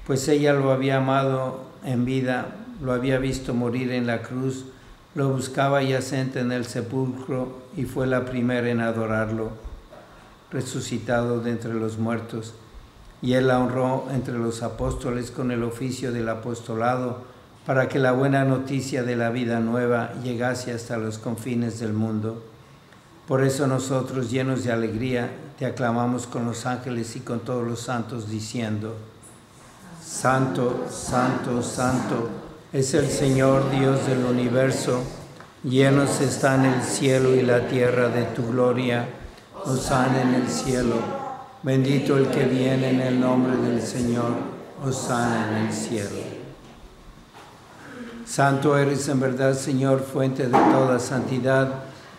pues 0.05 0.27
ella 0.27 0.53
lo 0.53 0.71
había 0.71 0.97
amado 0.97 1.65
en 1.85 2.05
vida, 2.05 2.47
lo 2.81 2.91
había 2.91 3.17
visto 3.19 3.53
morir 3.53 3.91
en 3.91 4.07
la 4.07 4.21
cruz, 4.21 4.65
lo 5.15 5.29
buscaba 5.29 5.81
yacente 5.83 6.39
en 6.39 6.51
el 6.51 6.65
sepulcro 6.65 7.61
y 7.75 7.85
fue 7.85 8.07
la 8.07 8.25
primera 8.25 8.69
en 8.69 8.81
adorarlo, 8.81 9.51
resucitado 10.51 11.41
de 11.41 11.51
entre 11.51 11.73
los 11.73 11.97
muertos. 11.97 12.53
Y 13.21 13.33
él 13.33 13.47
la 13.47 13.59
honró 13.59 14.07
entre 14.11 14.37
los 14.37 14.63
apóstoles 14.63 15.31
con 15.31 15.51
el 15.51 15.63
oficio 15.63 16.11
del 16.11 16.29
apostolado, 16.29 17.29
para 17.65 17.87
que 17.87 17.99
la 17.99 18.11
buena 18.11 18.43
noticia 18.43 19.03
de 19.03 19.15
la 19.15 19.29
vida 19.29 19.59
nueva 19.59 20.13
llegase 20.23 20.73
hasta 20.73 20.97
los 20.97 21.19
confines 21.19 21.79
del 21.79 21.93
mundo. 21.93 22.43
Por 23.31 23.45
eso 23.45 23.65
nosotros, 23.65 24.29
llenos 24.29 24.65
de 24.65 24.73
alegría, 24.73 25.29
te 25.57 25.65
aclamamos 25.65 26.27
con 26.27 26.45
los 26.45 26.65
ángeles 26.65 27.15
y 27.15 27.21
con 27.21 27.39
todos 27.39 27.65
los 27.65 27.79
santos, 27.79 28.29
diciendo, 28.29 28.93
Santo, 30.05 30.87
Santo, 30.91 31.63
Santo, 31.63 32.27
es 32.73 32.93
el 32.93 33.07
Señor 33.07 33.71
Dios 33.71 34.05
del 34.05 34.25
universo, 34.25 35.01
llenos 35.63 36.19
están 36.19 36.65
el 36.65 36.83
cielo 36.83 37.33
y 37.33 37.41
la 37.41 37.69
tierra 37.69 38.09
de 38.09 38.23
tu 38.23 38.51
gloria, 38.51 39.07
Osana 39.63 40.23
en 40.23 40.33
el 40.33 40.49
cielo, 40.49 40.95
bendito 41.63 42.17
el 42.17 42.27
que 42.27 42.43
viene 42.43 42.89
en 42.89 42.99
el 42.99 43.17
nombre 43.17 43.55
del 43.55 43.81
Señor, 43.81 44.33
Osana 44.85 45.47
en 45.47 45.67
el 45.67 45.73
cielo. 45.73 46.19
Santo 48.25 48.77
eres 48.77 49.07
en 49.07 49.21
verdad, 49.21 49.53
Señor, 49.53 50.01
fuente 50.01 50.47
de 50.47 50.51
toda 50.51 50.99
santidad. 50.99 51.90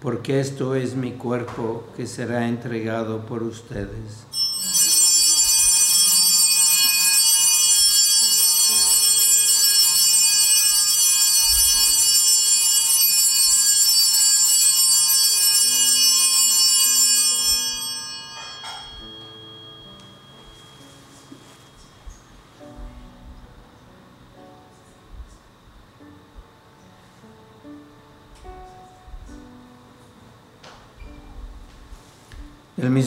porque 0.00 0.40
esto 0.40 0.74
es 0.74 0.94
mi 0.94 1.12
cuerpo 1.12 1.84
que 1.96 2.06
será 2.06 2.48
entregado 2.48 3.26
por 3.26 3.42
ustedes. 3.42 4.26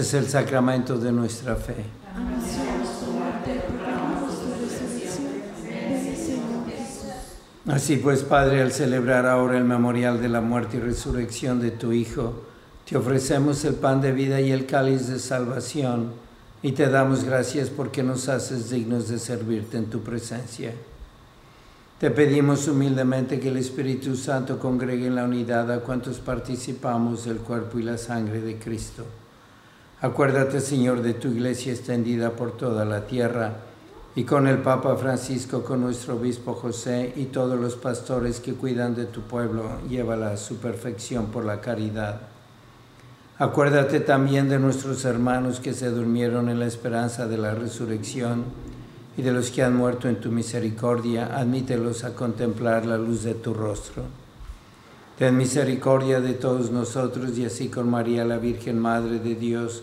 Este 0.00 0.16
es 0.16 0.24
el 0.24 0.30
sacramento 0.30 0.96
de 0.96 1.12
nuestra 1.12 1.56
fe. 1.56 1.74
Así 7.66 7.96
pues, 7.96 8.22
Padre, 8.22 8.62
al 8.62 8.72
celebrar 8.72 9.26
ahora 9.26 9.58
el 9.58 9.64
memorial 9.64 10.22
de 10.22 10.30
la 10.30 10.40
muerte 10.40 10.78
y 10.78 10.80
resurrección 10.80 11.60
de 11.60 11.70
tu 11.70 11.92
Hijo, 11.92 12.44
te 12.88 12.96
ofrecemos 12.96 13.62
el 13.66 13.74
pan 13.74 14.00
de 14.00 14.12
vida 14.12 14.40
y 14.40 14.52
el 14.52 14.64
cáliz 14.64 15.06
de 15.06 15.18
salvación, 15.18 16.12
y 16.62 16.72
te 16.72 16.88
damos 16.88 17.24
gracias 17.24 17.68
porque 17.68 18.02
nos 18.02 18.30
haces 18.30 18.70
dignos 18.70 19.10
de 19.10 19.18
servirte 19.18 19.76
en 19.76 19.90
tu 19.90 20.00
presencia. 20.00 20.72
Te 21.98 22.10
pedimos 22.10 22.66
humildemente 22.68 23.38
que 23.38 23.50
el 23.50 23.58
Espíritu 23.58 24.16
Santo 24.16 24.58
congregue 24.58 25.08
en 25.08 25.16
la 25.16 25.24
unidad 25.24 25.70
a 25.70 25.80
cuantos 25.80 26.20
participamos 26.20 27.26
del 27.26 27.36
cuerpo 27.36 27.78
y 27.78 27.82
la 27.82 27.98
sangre 27.98 28.40
de 28.40 28.58
Cristo. 28.58 29.04
Acuérdate, 30.02 30.60
Señor, 30.60 31.02
de 31.02 31.12
tu 31.12 31.28
iglesia 31.28 31.74
extendida 31.74 32.30
por 32.30 32.52
toda 32.52 32.86
la 32.86 33.06
tierra 33.06 33.56
y 34.16 34.24
con 34.24 34.46
el 34.46 34.58
Papa 34.58 34.96
Francisco, 34.96 35.62
con 35.62 35.82
nuestro 35.82 36.14
obispo 36.14 36.54
José 36.54 37.12
y 37.16 37.26
todos 37.26 37.60
los 37.60 37.76
pastores 37.76 38.40
que 38.40 38.54
cuidan 38.54 38.94
de 38.94 39.04
tu 39.04 39.20
pueblo, 39.20 39.78
llévala 39.90 40.30
a 40.30 40.36
su 40.38 40.56
perfección 40.56 41.26
por 41.26 41.44
la 41.44 41.60
caridad. 41.60 42.22
Acuérdate 43.38 44.00
también 44.00 44.48
de 44.48 44.58
nuestros 44.58 45.04
hermanos 45.04 45.60
que 45.60 45.74
se 45.74 45.90
durmieron 45.90 46.48
en 46.48 46.60
la 46.60 46.66
esperanza 46.66 47.26
de 47.26 47.36
la 47.36 47.54
resurrección 47.54 48.44
y 49.18 49.22
de 49.22 49.32
los 49.32 49.50
que 49.50 49.62
han 49.62 49.76
muerto 49.76 50.08
en 50.08 50.18
tu 50.18 50.30
misericordia, 50.30 51.36
admítelos 51.36 52.04
a 52.04 52.14
contemplar 52.14 52.86
la 52.86 52.96
luz 52.96 53.22
de 53.22 53.34
tu 53.34 53.52
rostro. 53.52 54.04
Ten 55.18 55.36
misericordia 55.36 56.22
de 56.22 56.32
todos 56.32 56.70
nosotros 56.70 57.36
y 57.36 57.44
así 57.44 57.68
con 57.68 57.90
María 57.90 58.24
la 58.24 58.38
Virgen 58.38 58.78
Madre 58.78 59.18
de 59.18 59.34
Dios, 59.34 59.82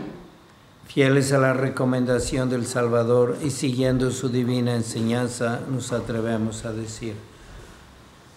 Fieles 0.93 1.31
a 1.31 1.37
la 1.37 1.53
recomendación 1.53 2.49
del 2.49 2.65
Salvador 2.65 3.37
y 3.41 3.51
siguiendo 3.51 4.11
su 4.11 4.27
divina 4.27 4.75
enseñanza, 4.75 5.61
nos 5.71 5.93
atrevemos 5.93 6.65
a 6.65 6.73
decir, 6.73 7.15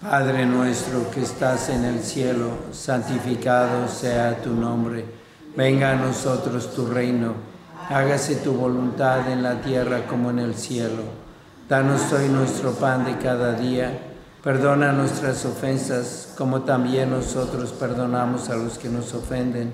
Padre 0.01 0.47
nuestro 0.47 1.11
que 1.11 1.23
estás 1.23 1.69
en 1.69 1.85
el 1.85 2.05
cielo, 2.05 2.51
santificado 2.71 3.89
sea 3.89 4.41
tu 4.41 4.53
nombre, 4.55 5.05
venga 5.57 5.91
a 5.91 5.97
nosotros 5.97 6.73
tu 6.73 6.87
reino, 6.87 7.35
hágase 7.89 8.37
tu 8.37 8.53
voluntad 8.53 9.29
en 9.33 9.43
la 9.43 9.61
tierra 9.61 10.07
como 10.07 10.31
en 10.31 10.39
el 10.39 10.55
cielo. 10.55 11.03
Danos 11.69 12.13
hoy 12.13 12.29
nuestro 12.29 12.71
pan 12.75 13.05
de 13.05 13.19
cada 13.19 13.55
día, 13.55 13.99
perdona 14.45 14.93
nuestras 14.93 15.45
ofensas 15.45 16.33
como 16.39 16.63
también 16.63 17.11
nosotros 17.11 17.73
perdonamos 17.73 18.49
a 18.49 18.55
los 18.55 18.79
que 18.79 18.89
nos 18.89 19.13
ofenden 19.13 19.73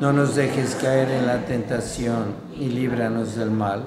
no 0.00 0.14
nos 0.14 0.34
dejes 0.34 0.74
caer 0.76 1.10
en 1.10 1.26
la 1.26 1.44
tentación 1.44 2.34
y 2.58 2.70
líbranos 2.70 3.36
del 3.36 3.50
mal. 3.50 3.84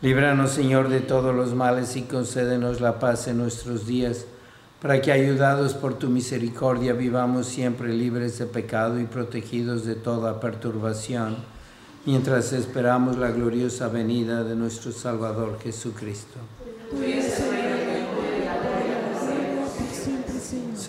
Líbranos, 0.00 0.52
Señor, 0.52 0.88
de 0.88 1.00
todos 1.00 1.34
los 1.34 1.54
males 1.54 1.96
y 1.96 2.02
concédenos 2.02 2.80
la 2.80 2.98
paz 2.98 3.28
en 3.28 3.36
nuestros 3.36 3.86
días, 3.86 4.24
para 4.80 5.02
que, 5.02 5.12
ayudados 5.12 5.74
por 5.74 5.98
tu 5.98 6.08
misericordia, 6.08 6.94
vivamos 6.94 7.46
siempre 7.46 7.92
libres 7.92 8.38
de 8.38 8.46
pecado 8.46 8.98
y 9.00 9.04
protegidos 9.04 9.84
de 9.84 9.96
toda 9.96 10.40
perturbación, 10.40 11.36
mientras 12.06 12.52
esperamos 12.54 13.18
la 13.18 13.30
gloriosa 13.30 13.88
venida 13.88 14.44
de 14.44 14.54
nuestro 14.54 14.92
Salvador 14.92 15.58
Jesucristo. 15.60 16.38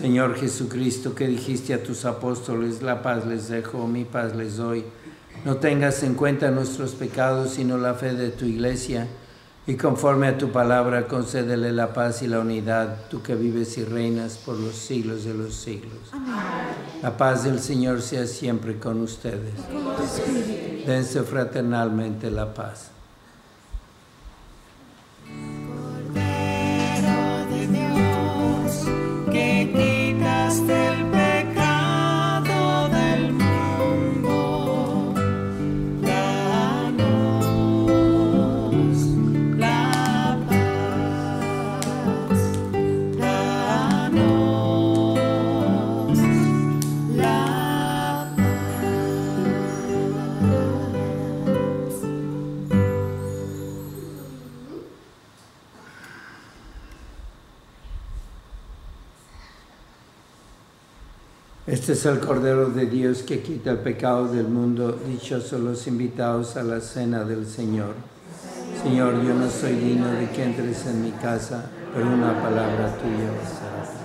Señor. 0.00 0.36
Jesucristo, 0.36 1.14
que 1.14 1.26
dijiste 1.26 1.74
a 1.74 1.82
tus 1.82 2.06
apóstoles, 2.06 2.80
la 2.80 3.02
paz 3.02 3.26
les 3.26 3.48
dejo, 3.48 3.86
mi 3.86 4.04
paz 4.04 4.34
les 4.34 4.56
doy. 4.56 4.84
No 5.44 5.56
tengas 5.56 6.02
en 6.02 6.14
cuenta 6.14 6.50
nuestros 6.50 6.92
pecados, 6.92 7.50
sino 7.50 7.76
la 7.76 7.94
fe 7.94 8.14
de 8.14 8.30
tu 8.30 8.46
iglesia. 8.46 9.08
Y 9.66 9.76
conforme 9.76 10.26
a 10.28 10.38
tu 10.38 10.50
palabra, 10.50 11.06
concédele 11.06 11.70
la 11.72 11.92
paz 11.92 12.22
y 12.22 12.28
la 12.28 12.40
unidad, 12.40 13.08
tú 13.10 13.22
que 13.22 13.34
vives 13.34 13.76
y 13.76 13.84
reinas 13.84 14.38
por 14.38 14.58
los 14.58 14.74
siglos 14.74 15.24
de 15.24 15.34
los 15.34 15.54
siglos. 15.54 15.98
Amén. 16.12 16.34
La 17.02 17.16
paz 17.16 17.44
del 17.44 17.60
Señor 17.60 18.00
sea 18.00 18.26
siempre 18.26 18.78
con 18.78 19.00
ustedes. 19.00 19.52
Dense 20.86 21.22
fraternalmente 21.22 22.30
la 22.30 22.54
paz. 22.54 22.90
Este 61.70 61.92
es 61.92 62.04
el 62.04 62.18
Cordero 62.18 62.68
de 62.68 62.86
Dios 62.86 63.22
que 63.22 63.42
quita 63.42 63.70
el 63.70 63.78
pecado 63.78 64.26
del 64.26 64.48
mundo. 64.48 64.98
Dichosos 65.06 65.60
los 65.60 65.86
invitados 65.86 66.56
a 66.56 66.64
la 66.64 66.80
cena 66.80 67.22
del 67.22 67.46
Señor. 67.46 67.94
Señor, 68.82 69.22
yo 69.22 69.34
no 69.34 69.48
soy 69.48 69.74
digno 69.74 70.08
de 70.08 70.28
que 70.30 70.42
entres 70.42 70.84
en 70.86 71.04
mi 71.04 71.12
casa, 71.12 71.70
pero 71.94 72.08
una 72.08 72.42
palabra 72.42 72.92
tuya. 72.98 73.99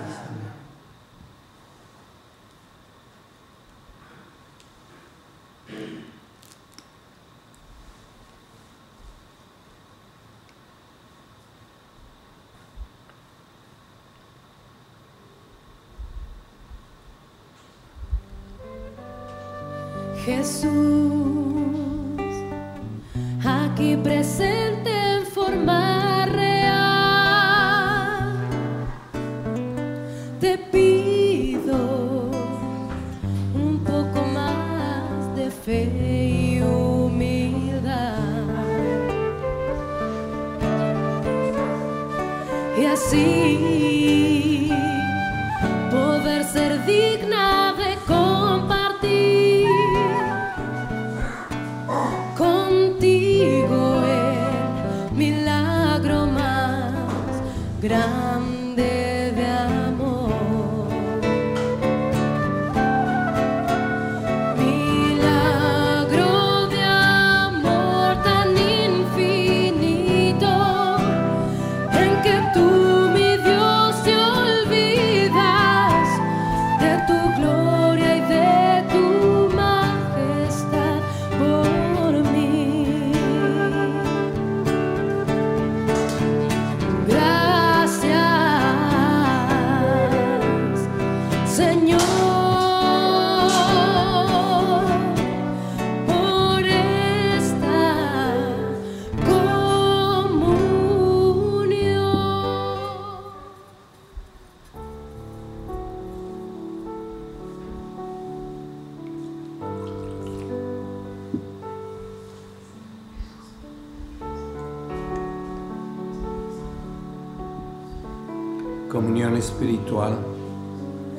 Espiritual. 119.34 120.18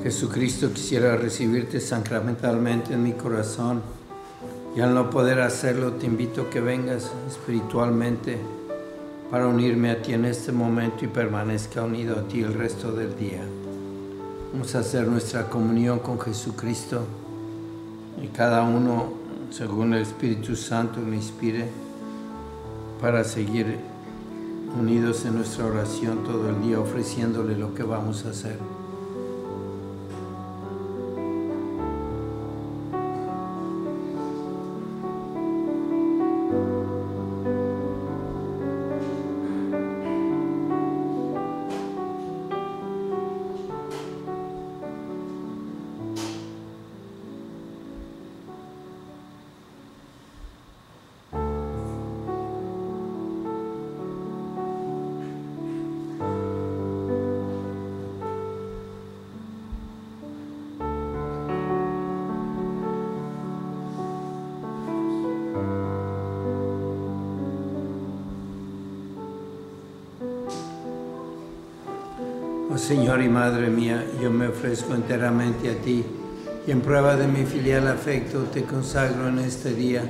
Jesucristo 0.01 0.71
quisiera 0.71 1.17
recibirte 1.17 1.81
sacramentalmente 1.81 2.93
en 2.93 3.03
mi 3.03 3.11
corazón 3.11 3.81
y 4.75 4.79
al 4.79 4.93
no 4.93 5.09
poder 5.09 5.41
hacerlo 5.41 5.93
te 5.93 6.05
invito 6.05 6.43
a 6.43 6.49
que 6.49 6.61
vengas 6.61 7.11
espiritualmente 7.27 8.37
para 9.29 9.47
unirme 9.47 9.91
a 9.91 10.01
ti 10.01 10.13
en 10.13 10.23
este 10.23 10.53
momento 10.53 11.03
y 11.03 11.09
permanezca 11.09 11.83
unido 11.83 12.17
a 12.19 12.27
ti 12.27 12.41
el 12.41 12.53
resto 12.53 12.93
del 12.93 13.17
día. 13.17 13.43
Vamos 14.53 14.73
a 14.75 14.79
hacer 14.79 15.07
nuestra 15.07 15.49
comunión 15.49 15.99
con 15.99 16.19
Jesucristo 16.19 17.01
y 18.23 18.27
cada 18.27 18.63
uno, 18.63 19.11
según 19.51 19.93
el 19.93 20.03
Espíritu 20.03 20.55
Santo, 20.55 21.01
me 21.01 21.17
inspire 21.17 21.65
para 23.01 23.23
seguir 23.25 23.77
unidos 24.75 25.25
en 25.25 25.35
nuestra 25.35 25.65
oración 25.65 26.23
todo 26.23 26.49
el 26.49 26.61
día, 26.61 26.79
ofreciéndole 26.79 27.57
lo 27.57 27.73
que 27.73 27.83
vamos 27.83 28.25
a 28.25 28.29
hacer. 28.29 28.57
Señor 72.87 73.21
y 73.21 73.27
Madre 73.27 73.69
mía, 73.69 74.01
yo 74.21 74.31
me 74.31 74.47
ofrezco 74.47 74.95
enteramente 74.95 75.69
a 75.69 75.75
ti 75.75 76.05
y 76.65 76.71
en 76.71 76.79
prueba 76.79 77.17
de 77.17 77.27
mi 77.27 77.45
filial 77.45 77.85
afecto 77.85 78.43
te 78.43 78.63
consagro 78.63 79.27
en 79.27 79.39
este 79.39 79.73
día 79.73 80.03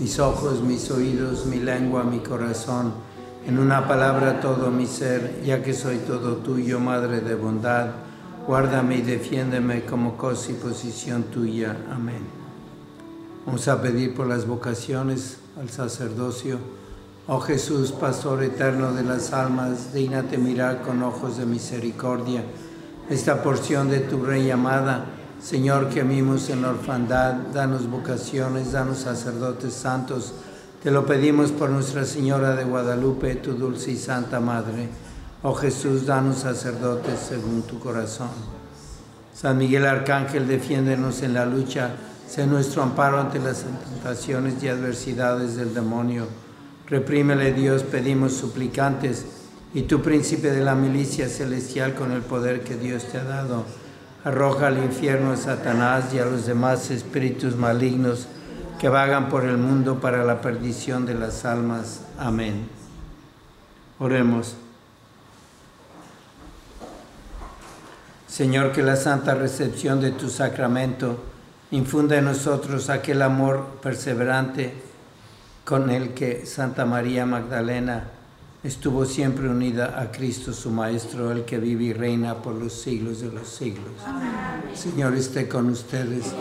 mis 0.00 0.18
ojos, 0.18 0.62
mis 0.62 0.90
oídos, 0.90 1.44
mi 1.44 1.58
lengua, 1.58 2.02
mi 2.02 2.20
corazón, 2.20 2.94
en 3.46 3.58
una 3.58 3.86
palabra 3.86 4.40
todo 4.40 4.70
mi 4.70 4.86
ser, 4.86 5.42
ya 5.44 5.62
que 5.62 5.74
soy 5.74 5.98
todo 5.98 6.36
tuyo, 6.36 6.80
Madre 6.80 7.20
de 7.20 7.34
bondad, 7.34 7.88
guárdame 8.46 8.96
y 8.96 9.02
defiéndeme 9.02 9.84
como 9.84 10.16
cosa 10.16 10.50
y 10.52 10.54
posición 10.54 11.24
tuya. 11.24 11.76
Amén. 11.92 12.22
Vamos 13.44 13.68
a 13.68 13.82
pedir 13.82 14.14
por 14.14 14.28
las 14.28 14.46
vocaciones 14.46 15.40
al 15.60 15.68
sacerdocio. 15.68 16.58
Oh 17.26 17.40
Jesús, 17.40 17.90
Pastor 17.90 18.42
eterno 18.42 18.92
de 18.92 19.02
las 19.02 19.32
almas, 19.32 19.94
dignate 19.94 20.36
mirar 20.36 20.82
con 20.82 21.02
ojos 21.02 21.38
de 21.38 21.46
misericordia 21.46 22.42
esta 23.08 23.42
porción 23.42 23.88
de 23.88 24.00
tu 24.00 24.22
Rey 24.22 24.50
amada. 24.50 25.06
Señor, 25.42 25.88
que 25.88 26.02
amimos 26.02 26.50
en 26.50 26.60
la 26.60 26.68
orfandad, 26.68 27.32
danos 27.54 27.88
vocaciones, 27.88 28.72
danos 28.72 28.98
sacerdotes 28.98 29.72
santos. 29.72 30.34
Te 30.82 30.90
lo 30.90 31.06
pedimos 31.06 31.50
por 31.50 31.70
Nuestra 31.70 32.04
Señora 32.04 32.54
de 32.56 32.64
Guadalupe, 32.64 33.36
tu 33.36 33.54
dulce 33.54 33.92
y 33.92 33.96
santa 33.96 34.38
Madre. 34.38 34.90
Oh 35.42 35.54
Jesús, 35.54 36.04
danos 36.04 36.40
sacerdotes 36.40 37.20
según 37.20 37.62
tu 37.62 37.78
corazón. 37.78 38.28
San 39.34 39.56
Miguel 39.56 39.86
Arcángel, 39.86 40.46
defiéndenos 40.46 41.22
en 41.22 41.32
la 41.32 41.46
lucha, 41.46 41.92
sé 42.28 42.46
nuestro 42.46 42.82
amparo 42.82 43.18
ante 43.18 43.38
las 43.38 43.64
tentaciones 43.64 44.62
y 44.62 44.68
adversidades 44.68 45.56
del 45.56 45.72
demonio. 45.72 46.43
Reprímele 46.94 47.52
Dios, 47.52 47.82
pedimos 47.82 48.34
suplicantes, 48.34 49.26
y 49.74 49.82
tú, 49.82 50.00
príncipe 50.00 50.52
de 50.52 50.62
la 50.62 50.76
milicia 50.76 51.28
celestial, 51.28 51.96
con 51.96 52.12
el 52.12 52.22
poder 52.22 52.62
que 52.62 52.76
Dios 52.76 53.06
te 53.10 53.18
ha 53.18 53.24
dado, 53.24 53.64
arroja 54.22 54.68
al 54.68 54.78
infierno 54.78 55.32
a 55.32 55.36
Satanás 55.36 56.14
y 56.14 56.20
a 56.20 56.24
los 56.24 56.46
demás 56.46 56.92
espíritus 56.92 57.56
malignos 57.56 58.28
que 58.78 58.88
vagan 58.88 59.28
por 59.28 59.44
el 59.44 59.56
mundo 59.56 59.98
para 59.98 60.24
la 60.24 60.40
perdición 60.40 61.04
de 61.04 61.14
las 61.14 61.44
almas. 61.44 62.02
Amén. 62.16 62.68
Oremos. 63.98 64.54
Señor, 68.28 68.70
que 68.70 68.84
la 68.84 68.94
santa 68.94 69.34
recepción 69.34 70.00
de 70.00 70.12
tu 70.12 70.28
sacramento 70.28 71.24
infunda 71.72 72.18
en 72.18 72.26
nosotros 72.26 72.88
aquel 72.88 73.20
amor 73.20 73.66
perseverante 73.82 74.93
con 75.64 75.90
el 75.90 76.10
que 76.14 76.44
Santa 76.46 76.84
María 76.84 77.24
Magdalena 77.24 78.04
estuvo 78.62 79.04
siempre 79.04 79.48
unida 79.48 80.00
a 80.00 80.10
Cristo 80.10 80.52
su 80.52 80.70
Maestro, 80.70 81.32
el 81.32 81.44
que 81.44 81.58
vive 81.58 81.84
y 81.84 81.92
reina 81.92 82.42
por 82.42 82.54
los 82.54 82.72
siglos 82.72 83.20
de 83.20 83.30
los 83.30 83.48
siglos. 83.48 83.92
Señor, 84.74 85.14
esté 85.14 85.48
con 85.48 85.68
ustedes. 85.68 86.32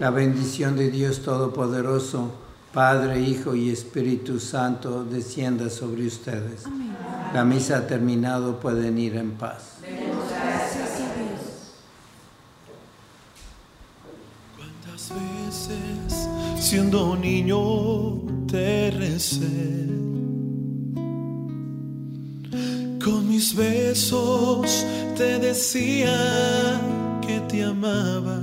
La 0.00 0.10
bendición 0.10 0.76
de 0.76 0.90
Dios 0.90 1.22
Todopoderoso, 1.22 2.32
Padre, 2.72 3.20
Hijo 3.20 3.54
y 3.54 3.70
Espíritu 3.70 4.40
Santo, 4.40 5.04
descienda 5.04 5.70
sobre 5.70 6.06
ustedes. 6.06 6.64
La 7.32 7.44
misa 7.44 7.78
ha 7.78 7.86
terminado, 7.86 8.60
pueden 8.60 8.98
ir 8.98 9.16
en 9.16 9.32
paz. 9.32 9.75
Siendo 16.68 17.14
niño 17.14 18.22
te 18.50 18.90
recé? 18.90 19.86
Con 23.04 23.28
mis 23.28 23.54
besos 23.54 24.84
te 25.16 25.38
decía 25.38 26.16
que 27.24 27.38
te 27.48 27.62
amaba. 27.62 28.40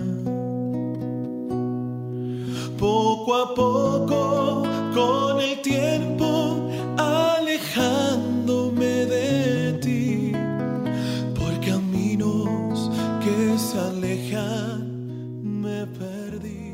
Poco 2.80 3.36
a 3.36 3.54
poco, 3.54 4.64
con 4.96 5.42
el 5.42 5.62
tiempo, 5.62 6.70
alejándome 6.98 8.92
de 9.16 9.74
ti, 9.86 10.32
por 11.38 11.54
caminos 11.60 12.90
que 13.22 13.60
se 13.60 13.78
alejan, 13.78 14.82
me 15.62 15.86
perdí. 15.88 16.73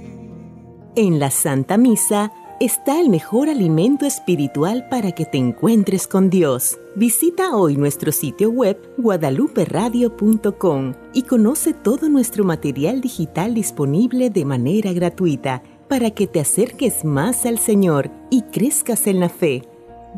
En 0.96 1.20
la 1.20 1.30
Santa 1.30 1.78
Misa 1.78 2.34
está 2.60 3.00
el 3.00 3.10
mejor 3.10 3.48
alimento 3.48 4.06
espiritual 4.06 4.88
para 4.90 5.12
que 5.12 5.26
te 5.26 5.38
encuentres 5.38 6.08
con 6.08 6.32
Dios. 6.32 6.80
Visita 6.96 7.56
hoy 7.56 7.78
nuestro 7.78 8.12
sitio 8.12 8.50
web 8.50 8.78
guadaluperadio.com 8.98 10.94
y 11.14 11.22
conoce 11.24 11.74
todo 11.74 12.10
nuestro 12.10 12.44
material 12.44 13.02
digital 13.02 13.54
disponible 13.54 14.32
de 14.32 14.46
manera 14.46 14.92
gratuita 14.92 15.62
para 15.88 16.10
que 16.12 16.28
te 16.28 16.40
acerques 16.40 17.06
más 17.06 17.46
al 17.46 17.60
Señor 17.60 18.10
y 18.32 18.42
crezcas 18.44 19.06
en 19.08 19.20
la 19.20 19.30
fe. 19.30 19.62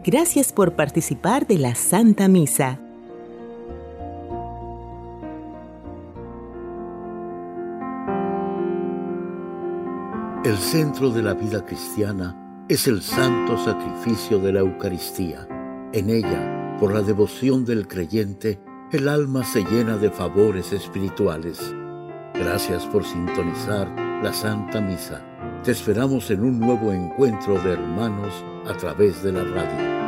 Gracias 0.05 0.53
por 0.53 0.75
participar 0.75 1.45
de 1.47 1.57
la 1.57 1.75
Santa 1.75 2.27
Misa. 2.29 2.79
El 10.51 10.57
centro 10.57 11.09
de 11.09 11.23
la 11.23 11.33
vida 11.33 11.65
cristiana 11.65 12.65
es 12.67 12.85
el 12.85 13.01
santo 13.01 13.57
sacrificio 13.57 14.37
de 14.37 14.51
la 14.51 14.59
Eucaristía. 14.59 15.47
En 15.93 16.09
ella, 16.09 16.75
por 16.77 16.93
la 16.93 17.01
devoción 17.01 17.63
del 17.63 17.87
creyente, 17.87 18.59
el 18.91 19.07
alma 19.07 19.45
se 19.45 19.63
llena 19.63 19.95
de 19.95 20.11
favores 20.11 20.73
espirituales. 20.73 21.73
Gracias 22.33 22.85
por 22.87 23.05
sintonizar 23.05 23.87
la 24.21 24.33
Santa 24.33 24.81
Misa. 24.81 25.25
Te 25.63 25.71
esperamos 25.71 26.29
en 26.31 26.43
un 26.43 26.59
nuevo 26.59 26.91
encuentro 26.91 27.53
de 27.61 27.71
hermanos 27.71 28.33
a 28.67 28.75
través 28.75 29.23
de 29.23 29.31
la 29.31 29.45
radio. 29.45 30.00